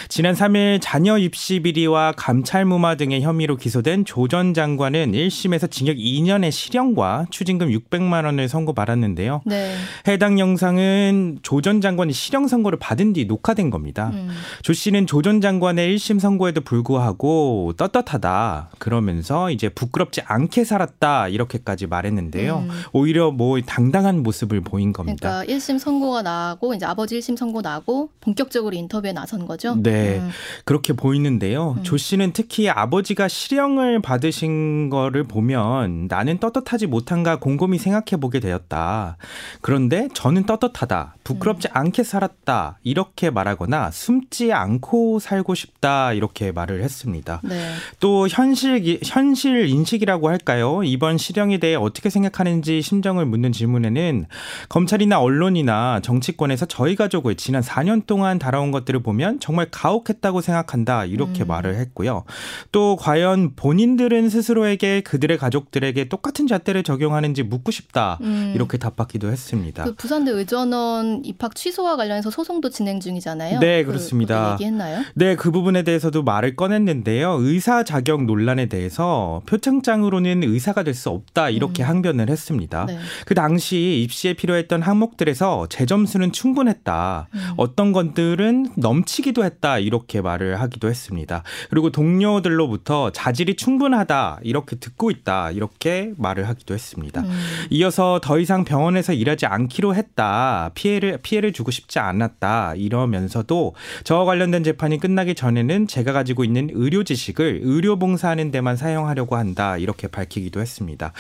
지난 0.09 0.33
3일 0.35 0.79
자녀 0.81 1.17
입시 1.17 1.59
비리와 1.59 2.13
감찰 2.17 2.65
무마 2.65 2.95
등의 2.95 3.21
혐의로 3.21 3.55
기소된 3.57 4.05
조 4.05 4.27
전 4.27 4.53
장관은 4.55 5.11
1심에서 5.11 5.69
징역 5.69 5.97
2년의 5.97 6.49
실형과 6.51 7.27
추징금 7.29 7.69
600만 7.69 8.25
원을 8.25 8.47
선고받았는데요. 8.49 9.41
네. 9.45 9.75
해당 10.07 10.39
영상은 10.39 11.37
조 11.43 11.61
전 11.61 11.79
장관이 11.81 12.11
실형 12.13 12.47
선고를 12.47 12.77
받은 12.79 13.13
뒤 13.13 13.25
녹화된 13.25 13.69
겁니다. 13.69 14.09
음. 14.13 14.29
조 14.63 14.73
씨는 14.73 15.05
조 15.07 15.21
전 15.21 15.39
장관의 15.39 15.95
1심 15.95 16.19
선고에도 16.19 16.59
불구하고 16.61 17.62
떳떳하다 17.71 18.71
그러면서 18.79 19.49
이제 19.49 19.69
부끄럽지 19.69 20.21
않게 20.25 20.65
살았다 20.65 21.29
이렇게까지 21.29 21.87
말했는데요. 21.87 22.57
음. 22.57 22.69
오히려 22.91 23.31
뭐 23.31 23.61
당당한 23.61 24.21
모습을 24.23 24.59
보인 24.59 24.91
겁니다. 24.91 25.43
그러니까 25.43 25.53
1심 25.53 25.79
선고가 25.79 26.21
나고 26.23 26.73
이제 26.73 26.85
아버지 26.85 27.17
1심 27.17 27.37
선고 27.37 27.61
나고 27.61 28.09
본격적으로 28.19 28.75
인터뷰에 28.75 29.13
나선 29.13 29.45
거죠. 29.45 29.75
네. 29.81 30.19
음. 30.19 30.29
그렇게 30.65 30.93
보이는데요. 30.93 31.75
음. 31.77 31.83
조 31.83 31.95
씨는 31.95 32.33
특히 32.33 32.67
아버지가 32.69 33.27
실형을 33.27 34.01
받으신 34.01 34.89
거를 34.89 35.23
보면 35.23 36.07
나는 36.09 36.39
떳떳하지 36.39 36.87
못한가 36.87 37.39
곰곰이 37.39 37.77
생각해 37.77 38.19
보게 38.19 38.39
되었다. 38.39 39.17
그런데 39.61 40.09
저는 40.13 40.45
떳떳하다. 40.45 41.15
부끄럽지 41.23 41.69
음. 41.69 41.77
않게 41.77 42.03
살았다. 42.03 42.79
이렇게 42.83 43.29
말하거나 43.29 43.91
숨지 43.91 44.51
않고 44.51 45.19
살고 45.19 45.55
싶다. 45.55 46.13
이렇게 46.13 46.51
말을 46.51 46.83
했습니다. 46.83 47.41
네. 47.43 47.52
또 47.99 48.27
현실 48.27 48.99
현실 49.03 49.67
인식이라고 49.67 50.29
할까요? 50.29 50.81
이번 50.83 51.17
실형에 51.17 51.57
대해 51.57 51.75
어떻게 51.75 52.09
생각하는지 52.09 52.81
심정을 52.81 53.25
묻는 53.25 53.51
질문에는 53.51 54.25
검찰이나 54.69 55.19
언론이나 55.19 55.99
정치권에서 56.01 56.65
저희 56.65 56.95
가족을 56.95 57.35
지난 57.35 57.61
4년 57.61 58.05
동안 58.05 58.39
달아온 58.39 58.71
것들을 58.71 59.01
보면 59.01 59.39
정말 59.39 59.67
가혹했다고 59.71 60.41
생각한다. 60.41 61.05
이렇게 61.05 61.43
음. 61.43 61.47
말을 61.47 61.75
했고요. 61.75 62.23
또 62.71 62.95
과연 62.95 63.55
본인들은 63.55 64.29
스스로에게 64.29 65.01
그들의 65.01 65.37
가족들에게 65.37 66.09
똑같은 66.09 66.47
잣대를 66.47 66.83
적용하는지 66.83 67.43
묻고 67.43 67.71
싶다. 67.71 68.17
음. 68.21 68.51
이렇게 68.55 68.77
답받기도 68.77 69.29
했습니다. 69.29 69.83
그 69.83 69.95
부산대 69.95 70.31
의전원 70.31 71.23
입학 71.25 71.55
취소와 71.55 71.95
관련해서 71.95 72.29
소송도 72.29 72.69
진행 72.69 72.99
중이잖아요. 72.99 73.59
네, 73.59 73.83
그렇습니다. 73.83 74.55
그, 74.57 74.63
얘기했나요? 74.63 75.03
네, 75.15 75.35
그 75.35 75.51
부분에 75.51 75.83
대해서도 75.83 76.23
말을 76.23 76.55
꺼냈는데요. 76.55 77.39
의사 77.43 77.83
자격 77.83 78.23
논란에 78.23 78.67
대해서 78.67 79.41
표창장으로는 79.47 80.43
의사가 80.43 80.83
될 80.83 80.93
수 80.93 81.09
없다 81.09 81.49
이렇게 81.49 81.83
음. 81.83 81.89
항변을 81.89 82.29
했습니다. 82.29 82.85
네. 82.85 82.97
그 83.25 83.33
당시 83.35 84.01
입시에 84.03 84.33
필요했던 84.33 84.81
항목들에서 84.81 85.67
제 85.69 85.85
점수는 85.85 86.31
충분했다. 86.31 87.27
음. 87.33 87.39
어떤 87.57 87.91
것들은 87.91 88.73
넘치기도 88.75 89.43
했다 89.43 89.79
이렇게 89.79 90.21
말을 90.21 90.61
하기도 90.61 90.89
했습니다. 90.89 91.43
그리고 91.69 91.89
동료들로부터 91.89 93.11
자질이 93.11 93.55
충분하다 93.55 94.39
이렇게 94.43 94.75
듣고 94.75 95.11
있다 95.11 95.51
이렇게 95.51 96.13
말을 96.17 96.47
하기도 96.47 96.73
했습니다. 96.73 97.21
음. 97.21 97.31
이어서 97.71 98.19
더 98.23 98.39
이상 98.39 98.63
병원에서 98.63 99.13
일하지 99.13 99.45
않기로 99.45 99.95
했다. 99.95 100.71
피해를 100.75 101.19
피해를 101.23 101.53
주고 101.53 101.71
싶지 101.71 101.99
않았다. 101.99 102.75
이러면서도 102.75 103.75
저와 104.03 104.25
관련된 104.25 104.63
재판이 104.63 104.99
끝나기 104.99 105.35
전에는 105.35 105.87
제가 105.87 106.13
가지고 106.13 106.43
있는 106.43 106.69
의료 106.71 107.03
지식 107.03 107.32
을 107.39 107.59
의료 107.63 107.97
봉사하는 107.97 108.51
데만 108.51 108.77
사용하려고 108.77 109.35
한다. 109.35 109.77
이렇게 109.77 110.07
밝히기도 110.07 110.61
했습니다. 110.61 111.13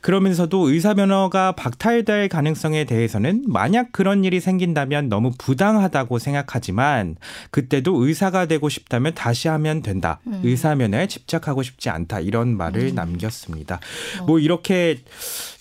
그러면서도 0.00 0.70
의사 0.70 0.94
면허가 0.94 1.52
박탈될 1.52 2.28
가능성에 2.28 2.84
대해서는 2.84 3.44
만약 3.46 3.92
그런 3.92 4.24
일이 4.24 4.40
생긴다면 4.40 5.08
너무 5.08 5.32
부당하다고 5.38 6.18
생각하지만 6.18 7.16
그때도 7.50 8.06
의사가 8.06 8.46
되고 8.46 8.68
싶다면 8.68 9.14
다시 9.14 9.48
하면 9.48 9.82
된다. 9.82 10.20
음. 10.26 10.40
의사 10.44 10.74
면허에 10.74 11.06
집착하고 11.06 11.62
싶지 11.62 11.88
않다. 11.90 12.20
이런 12.20 12.56
말을 12.56 12.88
음. 12.90 12.94
남겼습니다. 12.94 13.80
어. 14.20 14.24
뭐 14.24 14.38
이렇게 14.38 14.98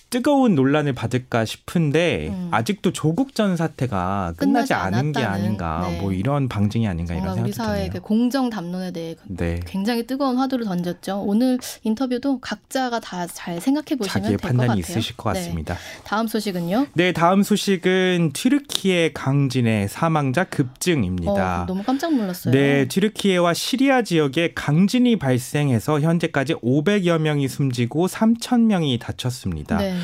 뜨거운 0.10 0.56
논란을 0.56 0.94
받을까 0.94 1.44
싶은데 1.46 2.30
음. 2.30 2.48
아직도 2.52 2.94
조국 2.94 3.36
전 3.36 3.58
사태가 3.58 4.34
끝나지, 4.38 4.70
끝나지 4.70 4.74
않은 4.74 5.12
게 5.12 5.24
아닌가 5.24 5.86
네. 5.90 6.00
뭐 6.00 6.14
이런 6.14 6.48
방증이 6.48 6.88
아닌가 6.88 7.14
이런 7.14 7.26
생각이 7.36 7.42
우리 7.42 7.52
사회의 7.54 7.90
그 7.90 8.00
공정 8.00 8.50
담론에 8.50 8.92
대해 8.92 9.16
네. 9.28 9.60
굉장히 9.66 10.08
뜨거운 10.08 10.38
화두를 10.38 10.66
던졌죠. 10.66 11.22
오늘 11.26 11.58
인터뷰도 11.84 12.40
각자가 12.40 13.00
다 13.00 13.28
잘 13.34 13.60
생각해 13.60 13.98
보시면 13.98 14.28
될 14.30 14.38
것 14.38 14.42
같아요. 14.42 14.58
판단이 14.58 14.80
있으실 14.80 15.18
것 15.18 15.34
네. 15.34 15.40
같습니다. 15.40 15.74
네. 15.74 15.80
다음 16.06 16.28
소식은요? 16.28 16.88
네, 16.94 17.12
다음 17.12 17.44
소식은 17.44 18.32
튀르키예 18.34 19.12
강진의 19.14 19.90
사망자 19.90 20.44
급증입니다. 20.46 21.64
어, 21.64 21.66
너무 21.66 21.84
깜짝 21.84 22.14
놀랐어요. 22.16 22.54
네, 22.54 22.88
튀르키예와 22.88 23.54
시리아 23.54 24.02
지역에 24.02 24.54
강진이 24.56 25.18
발생해서 25.20 26.00
현재까지 26.00 26.56
500여 26.56 27.20
명이 27.20 27.48
숨지고 27.48 28.08
3천 28.08 28.62
명이 28.62 28.98
다쳤습니다. 29.00 29.78
네. 29.78 29.97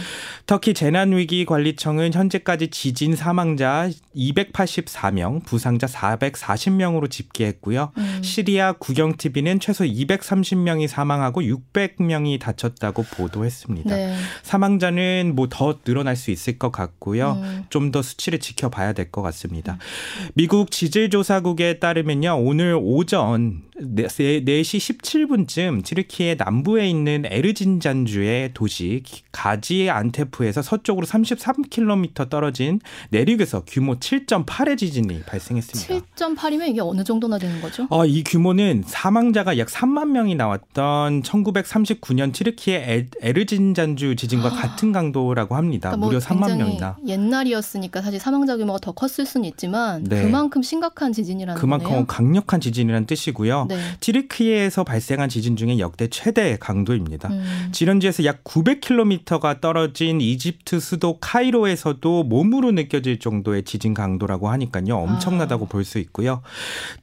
터키 0.45 0.73
재난위기관리청은 0.73 2.13
현재까지 2.13 2.67
지진 2.67 3.15
사망자 3.15 3.89
284명, 4.15 5.43
부상자 5.45 5.87
440명으로 5.87 7.09
집계했고요. 7.09 7.91
음. 7.97 8.19
시리아 8.21 8.73
국영TV는 8.73 9.59
최소 9.59 9.85
230명이 9.85 10.87
사망하고 10.87 11.41
600명이 11.41 12.39
다쳤다고 12.39 13.03
보도했습니다. 13.03 13.95
네. 13.95 14.15
사망자는 14.43 15.33
뭐 15.35 15.47
더 15.49 15.79
늘어날 15.83 16.15
수 16.15 16.31
있을 16.31 16.57
것 16.57 16.71
같고요. 16.71 17.33
음. 17.43 17.65
좀더 17.69 18.01
수치를 18.01 18.39
지켜봐야 18.39 18.93
될 18.93 19.11
것 19.11 19.21
같습니다. 19.21 19.73
음. 19.73 20.29
미국 20.33 20.71
지질조사국에 20.71 21.79
따르면요. 21.79 22.39
오늘 22.41 22.77
오전 22.81 23.61
4시 23.79 24.45
17분쯤 24.45 25.83
튀르키예 25.83 26.35
남부에 26.35 26.89
있는 26.89 27.25
에르진잔주의 27.25 28.51
도시 28.53 29.03
가지 29.31 29.82
안테프에서 29.89 30.61
서쪽으로 30.61 31.05
33km 31.05 32.29
떨어진 32.29 32.79
내륙에서 33.09 33.63
규모 33.65 33.95
7.8의 33.95 34.77
지진이 34.77 35.23
발생했습니다. 35.23 36.05
7.8이면 36.15 36.67
이게 36.69 36.81
어느 36.81 37.03
정도나 37.03 37.37
되는 37.37 37.61
거죠? 37.61 37.87
어, 37.89 38.05
이 38.05 38.23
규모는 38.23 38.83
사망자가 38.85 39.57
약 39.57 39.67
3만 39.67 40.09
명이 40.09 40.35
나왔던 40.35 41.21
1939년 41.23 42.33
튀르키예 42.33 43.07
에르진잔주 43.21 44.15
지진과 44.15 44.47
아. 44.47 44.51
같은 44.51 44.91
강도라고 44.91 45.55
합니다. 45.55 45.89
그러니까 45.89 45.97
뭐 45.97 46.09
무려 46.09 46.19
3만 46.19 46.57
명이나. 46.57 46.97
옛날이었으니까 47.05 48.01
사실 48.01 48.19
사망자 48.19 48.57
규모가 48.57 48.79
더 48.79 48.91
컸을 48.91 49.25
수는 49.25 49.45
있지만 49.49 50.03
네. 50.03 50.21
그만큼 50.21 50.61
심각한 50.61 51.13
지진이라는 51.13 51.59
그만큼 51.59 51.87
거네요. 51.87 52.05
강력한 52.05 52.61
지진이라는 52.61 53.07
뜻이고요. 53.07 53.67
네. 53.69 53.77
튀르키예에서 53.99 54.83
발생한 54.83 55.29
지진 55.29 55.55
중에 55.55 55.79
역대 55.79 56.07
최대 56.07 56.57
강도입니다. 56.59 57.29
음. 57.29 57.69
지런지에서 57.71 58.25
약 58.25 58.43
900km가 58.43 59.61
떨어 59.61 59.72
진 59.93 60.21
이집트 60.21 60.79
수도 60.79 61.17
카이로에서도 61.19 62.23
몸으로 62.23 62.71
느껴질 62.71 63.19
정도의 63.19 63.63
지진 63.63 63.93
강도라고 63.93 64.49
하니까요. 64.49 64.95
엄청나다고 64.95 65.65
아. 65.65 65.67
볼수 65.69 65.99
있고요. 65.99 66.41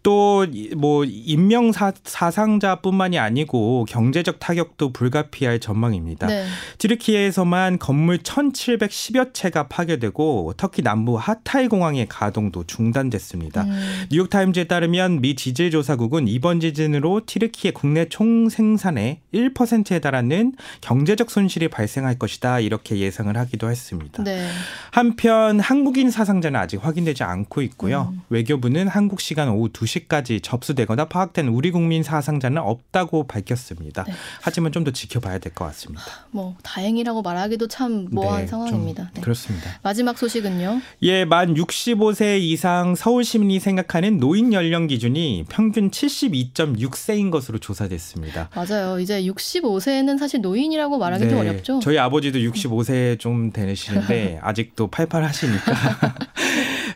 또 0.02 0.46
뭐 0.76 1.04
인명 1.04 1.72
사상자뿐만이 1.72 3.18
아니고 3.18 3.86
경제적 3.88 4.40
타격도 4.40 4.92
불가피할 4.92 5.60
전망입니다. 5.60 6.26
네. 6.26 6.44
튀르키예에서만 6.78 7.78
건물 7.78 8.18
1,710여 8.18 9.32
채가 9.32 9.68
파괴되고 9.68 10.54
터키 10.56 10.82
남부 10.82 11.16
하타이 11.16 11.68
공항의 11.68 12.06
가동도 12.08 12.64
중단됐습니다. 12.64 13.62
음. 13.62 14.06
뉴욕타임즈에 14.10 14.64
따르면 14.64 15.20
미 15.20 15.34
지질조사국은 15.34 16.28
이번 16.28 16.60
지진으로 16.60 17.22
튀르키예 17.26 17.72
국내 17.72 18.08
총생산의 18.08 19.20
1%에 19.32 19.98
달하는 20.00 20.52
경제적 20.80 21.30
손실이 21.30 21.68
발생할 21.68 22.18
것이다 22.18 22.60
이렇게 22.60 22.98
예상을 22.98 23.34
하기도 23.36 23.70
했습니다. 23.70 24.22
네. 24.24 24.48
한편 24.90 25.60
한국인 25.60 26.10
사상자는 26.10 26.58
아직 26.58 26.84
확인되지 26.84 27.22
않고 27.22 27.62
있고요. 27.62 28.12
음. 28.12 28.22
외교부는 28.28 28.88
한국 28.88 29.20
시간 29.20 29.48
오후 29.48 29.68
2시까지 29.68 30.42
접수되거나 30.42 31.04
파악된 31.06 31.48
우리 31.48 31.70
국민 31.70 32.02
사상자는 32.02 32.58
없다고 32.62 33.26
밝혔습니다. 33.26 34.04
네. 34.04 34.12
하지만 34.42 34.72
좀 34.72 34.80
더 34.80 34.90
지켜봐야 34.90 35.38
될 35.38 35.52
것 35.52 35.66
같습니다. 35.66 36.02
뭐 36.30 36.56
다행이라고 36.62 37.20
말하기도 37.20 37.68
참 37.68 38.08
모호한 38.10 38.40
네, 38.42 38.46
상황입니다. 38.46 39.10
네. 39.14 39.20
그렇습니다. 39.20 39.78
마지막 39.82 40.16
소식은요? 40.16 40.80
예, 41.02 41.24
만 41.26 41.54
65세 41.54 42.40
이상 42.40 42.94
서울 42.94 43.24
시민이 43.24 43.60
생각하는 43.60 44.18
노인 44.18 44.54
연령 44.54 44.86
기준이 44.86 45.44
평균 45.50 45.90
72.6세인 45.90 47.30
것으로 47.30 47.58
조사됐습니다. 47.58 48.48
맞아요. 48.54 48.98
이제 49.00 49.19
65세는 49.22 50.18
사실 50.18 50.40
노인이라고 50.40 50.98
말하기 50.98 51.24
좀 51.24 51.34
네. 51.34 51.40
어렵죠. 51.40 51.80
저희 51.82 51.98
아버지도 51.98 52.38
65세 52.38 53.18
좀 53.18 53.52
되시는데 53.52 54.38
아직도 54.42 54.88
팔팔하시니까 54.88 55.72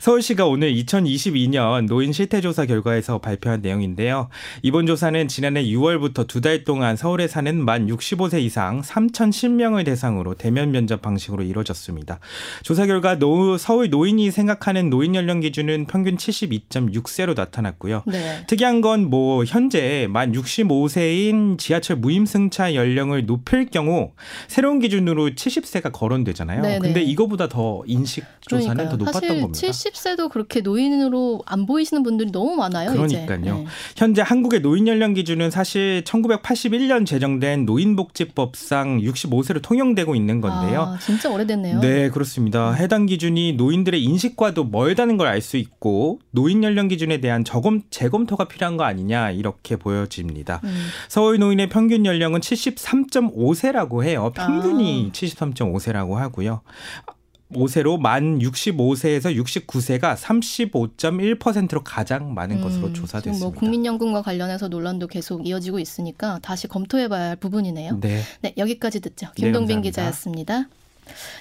서울시가 0.08 0.44
오늘 0.44 0.74
2022년 0.74 1.86
노인 1.86 2.12
실태조사 2.12 2.66
결과에서 2.66 3.16
발표한 3.22 3.62
내용인데요. 3.62 4.28
이번 4.62 4.84
조사는 4.84 5.28
지난해 5.28 5.64
6월부터 5.64 6.26
두 6.26 6.42
달 6.42 6.62
동안 6.64 6.94
서울에 6.94 7.26
사는 7.26 7.64
만 7.64 7.86
65세 7.86 8.42
이상 8.42 8.82
3,010명을 8.82 9.86
대상으로 9.86 10.34
대면 10.34 10.72
면접 10.72 11.00
방식으로 11.00 11.42
이루어졌습니다. 11.42 12.20
조사 12.62 12.84
결과 12.84 13.18
노, 13.18 13.56
서울 13.56 13.88
노인이 13.88 14.30
생각하는 14.30 14.90
노인 14.90 15.14
연령 15.14 15.40
기준은 15.40 15.86
평균 15.86 16.18
72.6세로 16.18 17.34
나타났고요. 17.34 18.02
네. 18.06 18.44
특이한 18.46 18.82
건 18.82 19.04
뭐 19.08 19.44
현재 19.46 20.06
만 20.10 20.32
65세인 20.32 21.56
지하철 21.56 21.96
무임승차 21.96 22.74
연령을 22.74 23.24
높일 23.24 23.70
경우 23.70 24.12
새로운 24.48 24.80
기준으로 24.80 25.30
70세가 25.30 25.92
거론되잖아요. 25.92 26.60
네네. 26.60 26.78
근데 26.80 27.00
이거보다 27.02 27.48
더 27.48 27.82
인식 27.86 28.24
조사는 28.42 28.90
더 28.90 28.96
높았던 28.96 29.40
겁니다. 29.40 29.52
70 29.54 29.93
세도 29.94 30.28
그렇게 30.28 30.60
노인으로 30.60 31.42
안 31.46 31.66
보이시는 31.66 32.02
분들이 32.02 32.30
너무 32.32 32.56
많아요. 32.56 32.92
그러니까요. 32.92 33.40
네. 33.40 33.66
현재 33.96 34.22
한국의 34.22 34.60
노인 34.62 34.86
연령 34.88 35.14
기준은 35.14 35.50
사실 35.50 36.02
1981년 36.04 37.06
제정된 37.06 37.64
노인복지법상 37.64 39.00
65세로 39.00 39.62
통용되고 39.62 40.14
있는 40.14 40.40
건데요. 40.40 40.82
아, 40.82 40.98
진짜 40.98 41.30
오래됐네요. 41.30 41.80
네, 41.80 42.10
그렇습니다. 42.10 42.72
해당 42.72 43.06
기준이 43.06 43.54
노인들의 43.54 44.02
인식과도 44.02 44.64
멀다는 44.64 45.16
걸 45.16 45.24
알 45.28 45.40
수 45.40 45.56
있고 45.56 46.20
노인 46.30 46.62
연령 46.64 46.88
기준에 46.88 47.20
대한 47.20 47.44
저검 47.44 47.82
재검토가 47.90 48.44
필요한 48.46 48.76
거 48.76 48.84
아니냐 48.84 49.30
이렇게 49.30 49.76
보여집니다. 49.76 50.60
음. 50.64 50.86
서울 51.08 51.38
노인의 51.38 51.68
평균 51.70 52.06
연령은 52.06 52.40
73.5세라고 52.40 54.04
해요. 54.04 54.32
평균이 54.34 55.08
아. 55.10 55.12
73.5세라고 55.12 56.14
하고요. 56.14 56.60
5세로 57.54 57.98
만 57.98 58.38
65세에서 58.38 59.34
69세가 59.42 60.16
35.1%로 60.16 61.82
가장 61.82 62.34
많은 62.34 62.60
것으로 62.60 62.88
음, 62.88 62.94
조사됐습니다. 62.94 63.44
뭐 63.44 63.54
국민연금과 63.54 64.22
관련해서 64.22 64.68
논란도 64.68 65.06
계속 65.06 65.46
이어지고 65.46 65.78
있으니까 65.78 66.38
다시 66.42 66.68
검토해봐야 66.68 67.30
할 67.30 67.36
부분이네요. 67.36 68.00
네. 68.00 68.20
네, 68.42 68.54
여기까지 68.58 69.00
듣죠. 69.00 69.26
네, 69.26 69.32
김동빈 69.36 69.82
감사합니다. 69.82 69.90
기자였습니다. 69.90 70.68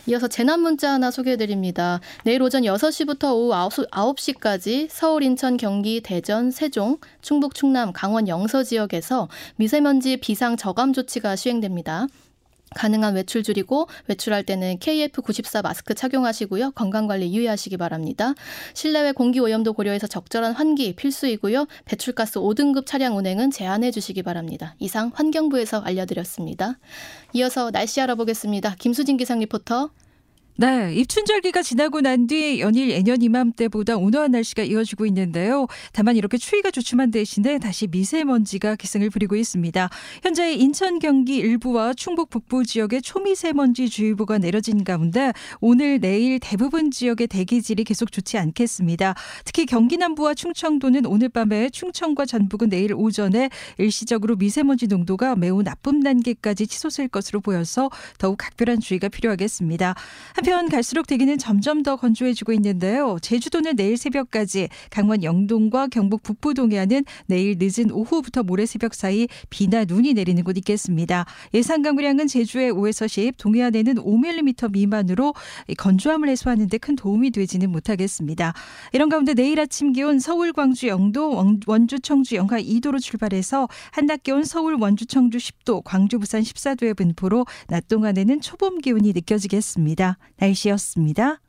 이어서 0.08 0.28
재난 0.28 0.60
문자 0.62 0.92
하나 0.92 1.12
소개해 1.12 1.38
드립니다. 1.38 2.00
내일 2.24 2.42
오전 2.42 2.64
6시부터 2.64 3.34
오후 3.34 3.52
9시까지 3.88 4.88
서울, 4.90 5.24
인천, 5.24 5.58
경기, 5.58 6.02
대전, 6.02 6.52
세종, 6.52 6.98
충북, 7.22 7.56
충남, 7.56 7.94
강원, 7.94 8.28
영서 8.28 8.64
지역에서 8.64 9.30
미세먼지 9.56 10.18
비상 10.18 10.58
저감 10.58 10.94
조치가 10.94 11.36
시행됩니다. 11.36 12.08
가능한 12.76 13.16
외출 13.16 13.44
줄이고 13.44 13.88
외출할 14.08 14.44
때는 14.44 14.78
KF94 14.80 15.64
마스크 15.64 15.94
착용하시고요. 15.94 16.72
건강관리 16.72 17.36
유의하시기 17.36 17.78
바랍니다. 17.78 18.34
실내외 18.74 19.12
공기 19.12 19.40
오염도 19.40 19.74
고려해서 19.74 20.08
적절한 20.08 20.54
환기 20.54 20.96
필수이고요. 20.96 21.68
배출가스 21.86 22.40
5등급 22.40 22.86
차량 22.86 23.18
운행은 23.18 23.52
제한해 23.52 23.92
주시기 23.92 24.24
바랍니다. 24.24 24.76
이상 24.80 25.12
환경부에서 25.14 25.82
알려드렸습니다. 25.82 26.78
이어서 27.34 27.72
날씨 27.72 28.02
알아보겠습니다. 28.02 28.76
김수진 28.80 29.18
기상 29.18 29.40
리포터. 29.40 29.90
네, 30.56 30.94
입춘절기가 30.94 31.64
지나고 31.64 32.02
난 32.02 32.28
뒤 32.28 32.62
연일 32.62 32.92
예년 32.92 33.22
이맘때보다 33.22 33.98
온화한 33.98 34.32
날씨가 34.32 34.64
이어지고 34.64 35.06
있는데요. 35.08 35.68
다만 35.92 36.16
이렇게 36.16 36.38
추위가 36.38 36.72
주춤한 36.72 37.12
대신에 37.12 37.58
다시 37.58 37.88
미세먼지가 37.88 38.76
기승을 38.76 39.10
부리고 39.10 39.36
있습니다. 39.36 39.90
현재 40.22 40.54
인천 40.54 41.00
경기 41.00 41.38
일부와 41.38 41.94
충북 41.96 42.30
북부 42.30 42.64
지역에 42.66 43.02
초미세먼지 43.02 43.90
주의보가 43.90 44.38
내려진 44.38 44.84
가운데 44.84 45.34
오늘 45.60 46.00
내일 46.00 46.40
대부분 46.40 46.92
지역의 46.92 47.28
대기질이 47.28 47.84
계속 47.84 48.12
좋지 48.12 48.38
않겠습니다. 48.38 49.16
특히 49.44 49.66
경기 49.66 49.98
남부와 49.98 50.34
충청도는 50.36 51.06
오늘 51.08 51.30
밤에 51.30 51.72
충청과 51.72 52.26
전북은 52.26 52.70
내일 52.70 52.94
오전에 52.94 53.50
일시적으로 53.80 54.36
미세먼지 54.36 54.88
농도가 54.88 55.36
매우 55.36 55.64
나쁨 55.64 56.04
단계까지 56.04 56.68
치솟을 56.68 57.10
것으로 57.10 57.42
보여서 57.42 57.90
더욱 58.18 58.38
각별한 58.38 58.80
주의가 58.80 59.10
필요하겠습니다. 59.10 59.96
한편 60.44 60.68
갈수록 60.68 61.08
대기는 61.08 61.38
점점 61.38 61.84
더 61.84 61.96
건조해지고 61.96 62.52
있는데요. 62.52 63.18
제주도는 63.22 63.78
내일 63.78 63.96
새벽까지, 63.96 64.68
강원 64.90 65.24
영동과 65.24 65.88
경북 65.88 66.22
북부 66.22 66.54
동해안은 66.54 67.06
내일 67.28 67.56
늦은 67.58 67.92
오후부터 67.92 68.44
모레 68.44 68.66
새벽 68.66 68.94
사이 68.94 69.30
비나 69.50 69.86
눈이 69.86 70.14
내리는 70.14 70.44
곳 70.44 70.58
있겠습니다. 70.58 71.26
예상 71.54 71.82
강우량은 71.82 72.28
제주에 72.28 72.72
5에서 72.72 73.08
10, 73.08 73.38
동해안에는 73.38 73.96
5mm 73.96 74.74
미만으로 74.74 75.34
건조함을 75.78 76.28
해소하는 76.28 76.68
데 76.68 76.78
큰 76.78 76.98
도움이 76.98 77.32
되지는 77.32 77.72
못하겠습니다. 77.72 78.54
이런 78.92 79.08
가운데 79.08 79.34
내일 79.34 79.62
아침 79.62 79.94
기온 79.94 80.20
서울, 80.20 80.52
광주, 80.52 80.90
영도, 80.90 81.42
원주, 81.66 82.02
청주 82.02 82.36
영하 82.36 82.60
2도로 82.60 83.00
출발해서 83.00 83.70
한낮 83.92 84.24
기온 84.24 84.44
서울, 84.44 84.76
원주, 84.78 85.06
청주 85.06 85.38
10도, 85.38 85.86
광주, 85.86 86.20
부산 86.20 86.42
14도의 86.42 86.98
분포로 86.98 87.46
낮 87.70 87.88
동안에는 87.88 88.42
초봄 88.42 88.80
기온이 88.80 89.14
느껴지겠습니다. 89.14 90.18
날씨였습니다. 90.44 91.40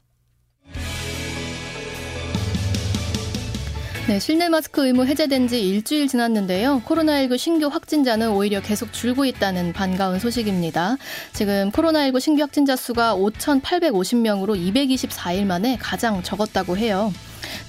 네, 4.06 4.18
실내 4.18 4.50
마스크 4.50 4.86
의무 4.86 5.06
해제된 5.06 5.48
지 5.48 5.66
일주일 5.66 6.08
지났는데요. 6.08 6.82
코로나19 6.84 7.38
신규 7.38 7.68
확진자는 7.68 8.32
오히려 8.32 8.60
계속 8.60 8.92
줄고 8.92 9.24
있다는 9.24 9.72
반가운 9.72 10.18
소식입니다. 10.18 10.98
지금 11.32 11.70
코로나19 11.72 12.20
신규 12.20 12.42
확진자 12.42 12.76
수가 12.76 13.16
5,850명으로 13.16 14.58
224일 14.58 15.46
만에 15.46 15.78
가장 15.80 16.22
적었다고 16.22 16.76
해요. 16.76 17.14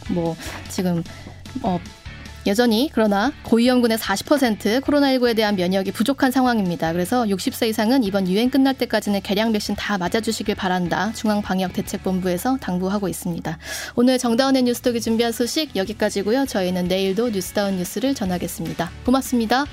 뭐, 0.09 0.35
지금, 0.67 1.03
어, 1.63 1.79
여전히 2.47 2.89
그러나 2.93 3.31
고위험군의 3.43 3.97
40% 3.97 4.81
코로나19에 4.81 5.36
대한 5.36 5.55
면역이 5.55 5.91
부족한 5.91 6.31
상황입니다. 6.31 6.93
그래서 6.93 7.23
60세 7.23 7.67
이상은 7.69 8.03
이번 8.03 8.27
유행 8.27 8.49
끝날 8.49 8.75
때까지는 8.75 9.21
개량 9.21 9.51
백신 9.51 9.75
다 9.75 9.97
맞아주시길 9.97 10.55
바란다. 10.55 11.12
중앙방역대책본부에서 11.13 12.58
당부하고 12.62 13.08
있습니다. 13.08 13.58
오늘 13.95 14.17
정다운의 14.17 14.63
뉴스톡이 14.63 15.01
준비한 15.01 15.31
소식 15.31 15.75
여기까지고요. 15.75 16.45
저희는 16.45 16.88
내일도 16.88 17.29
뉴스다운 17.29 17.77
뉴스를 17.77 18.13
전하겠습니다. 18.13 18.91
고맙습니다. 19.05 19.65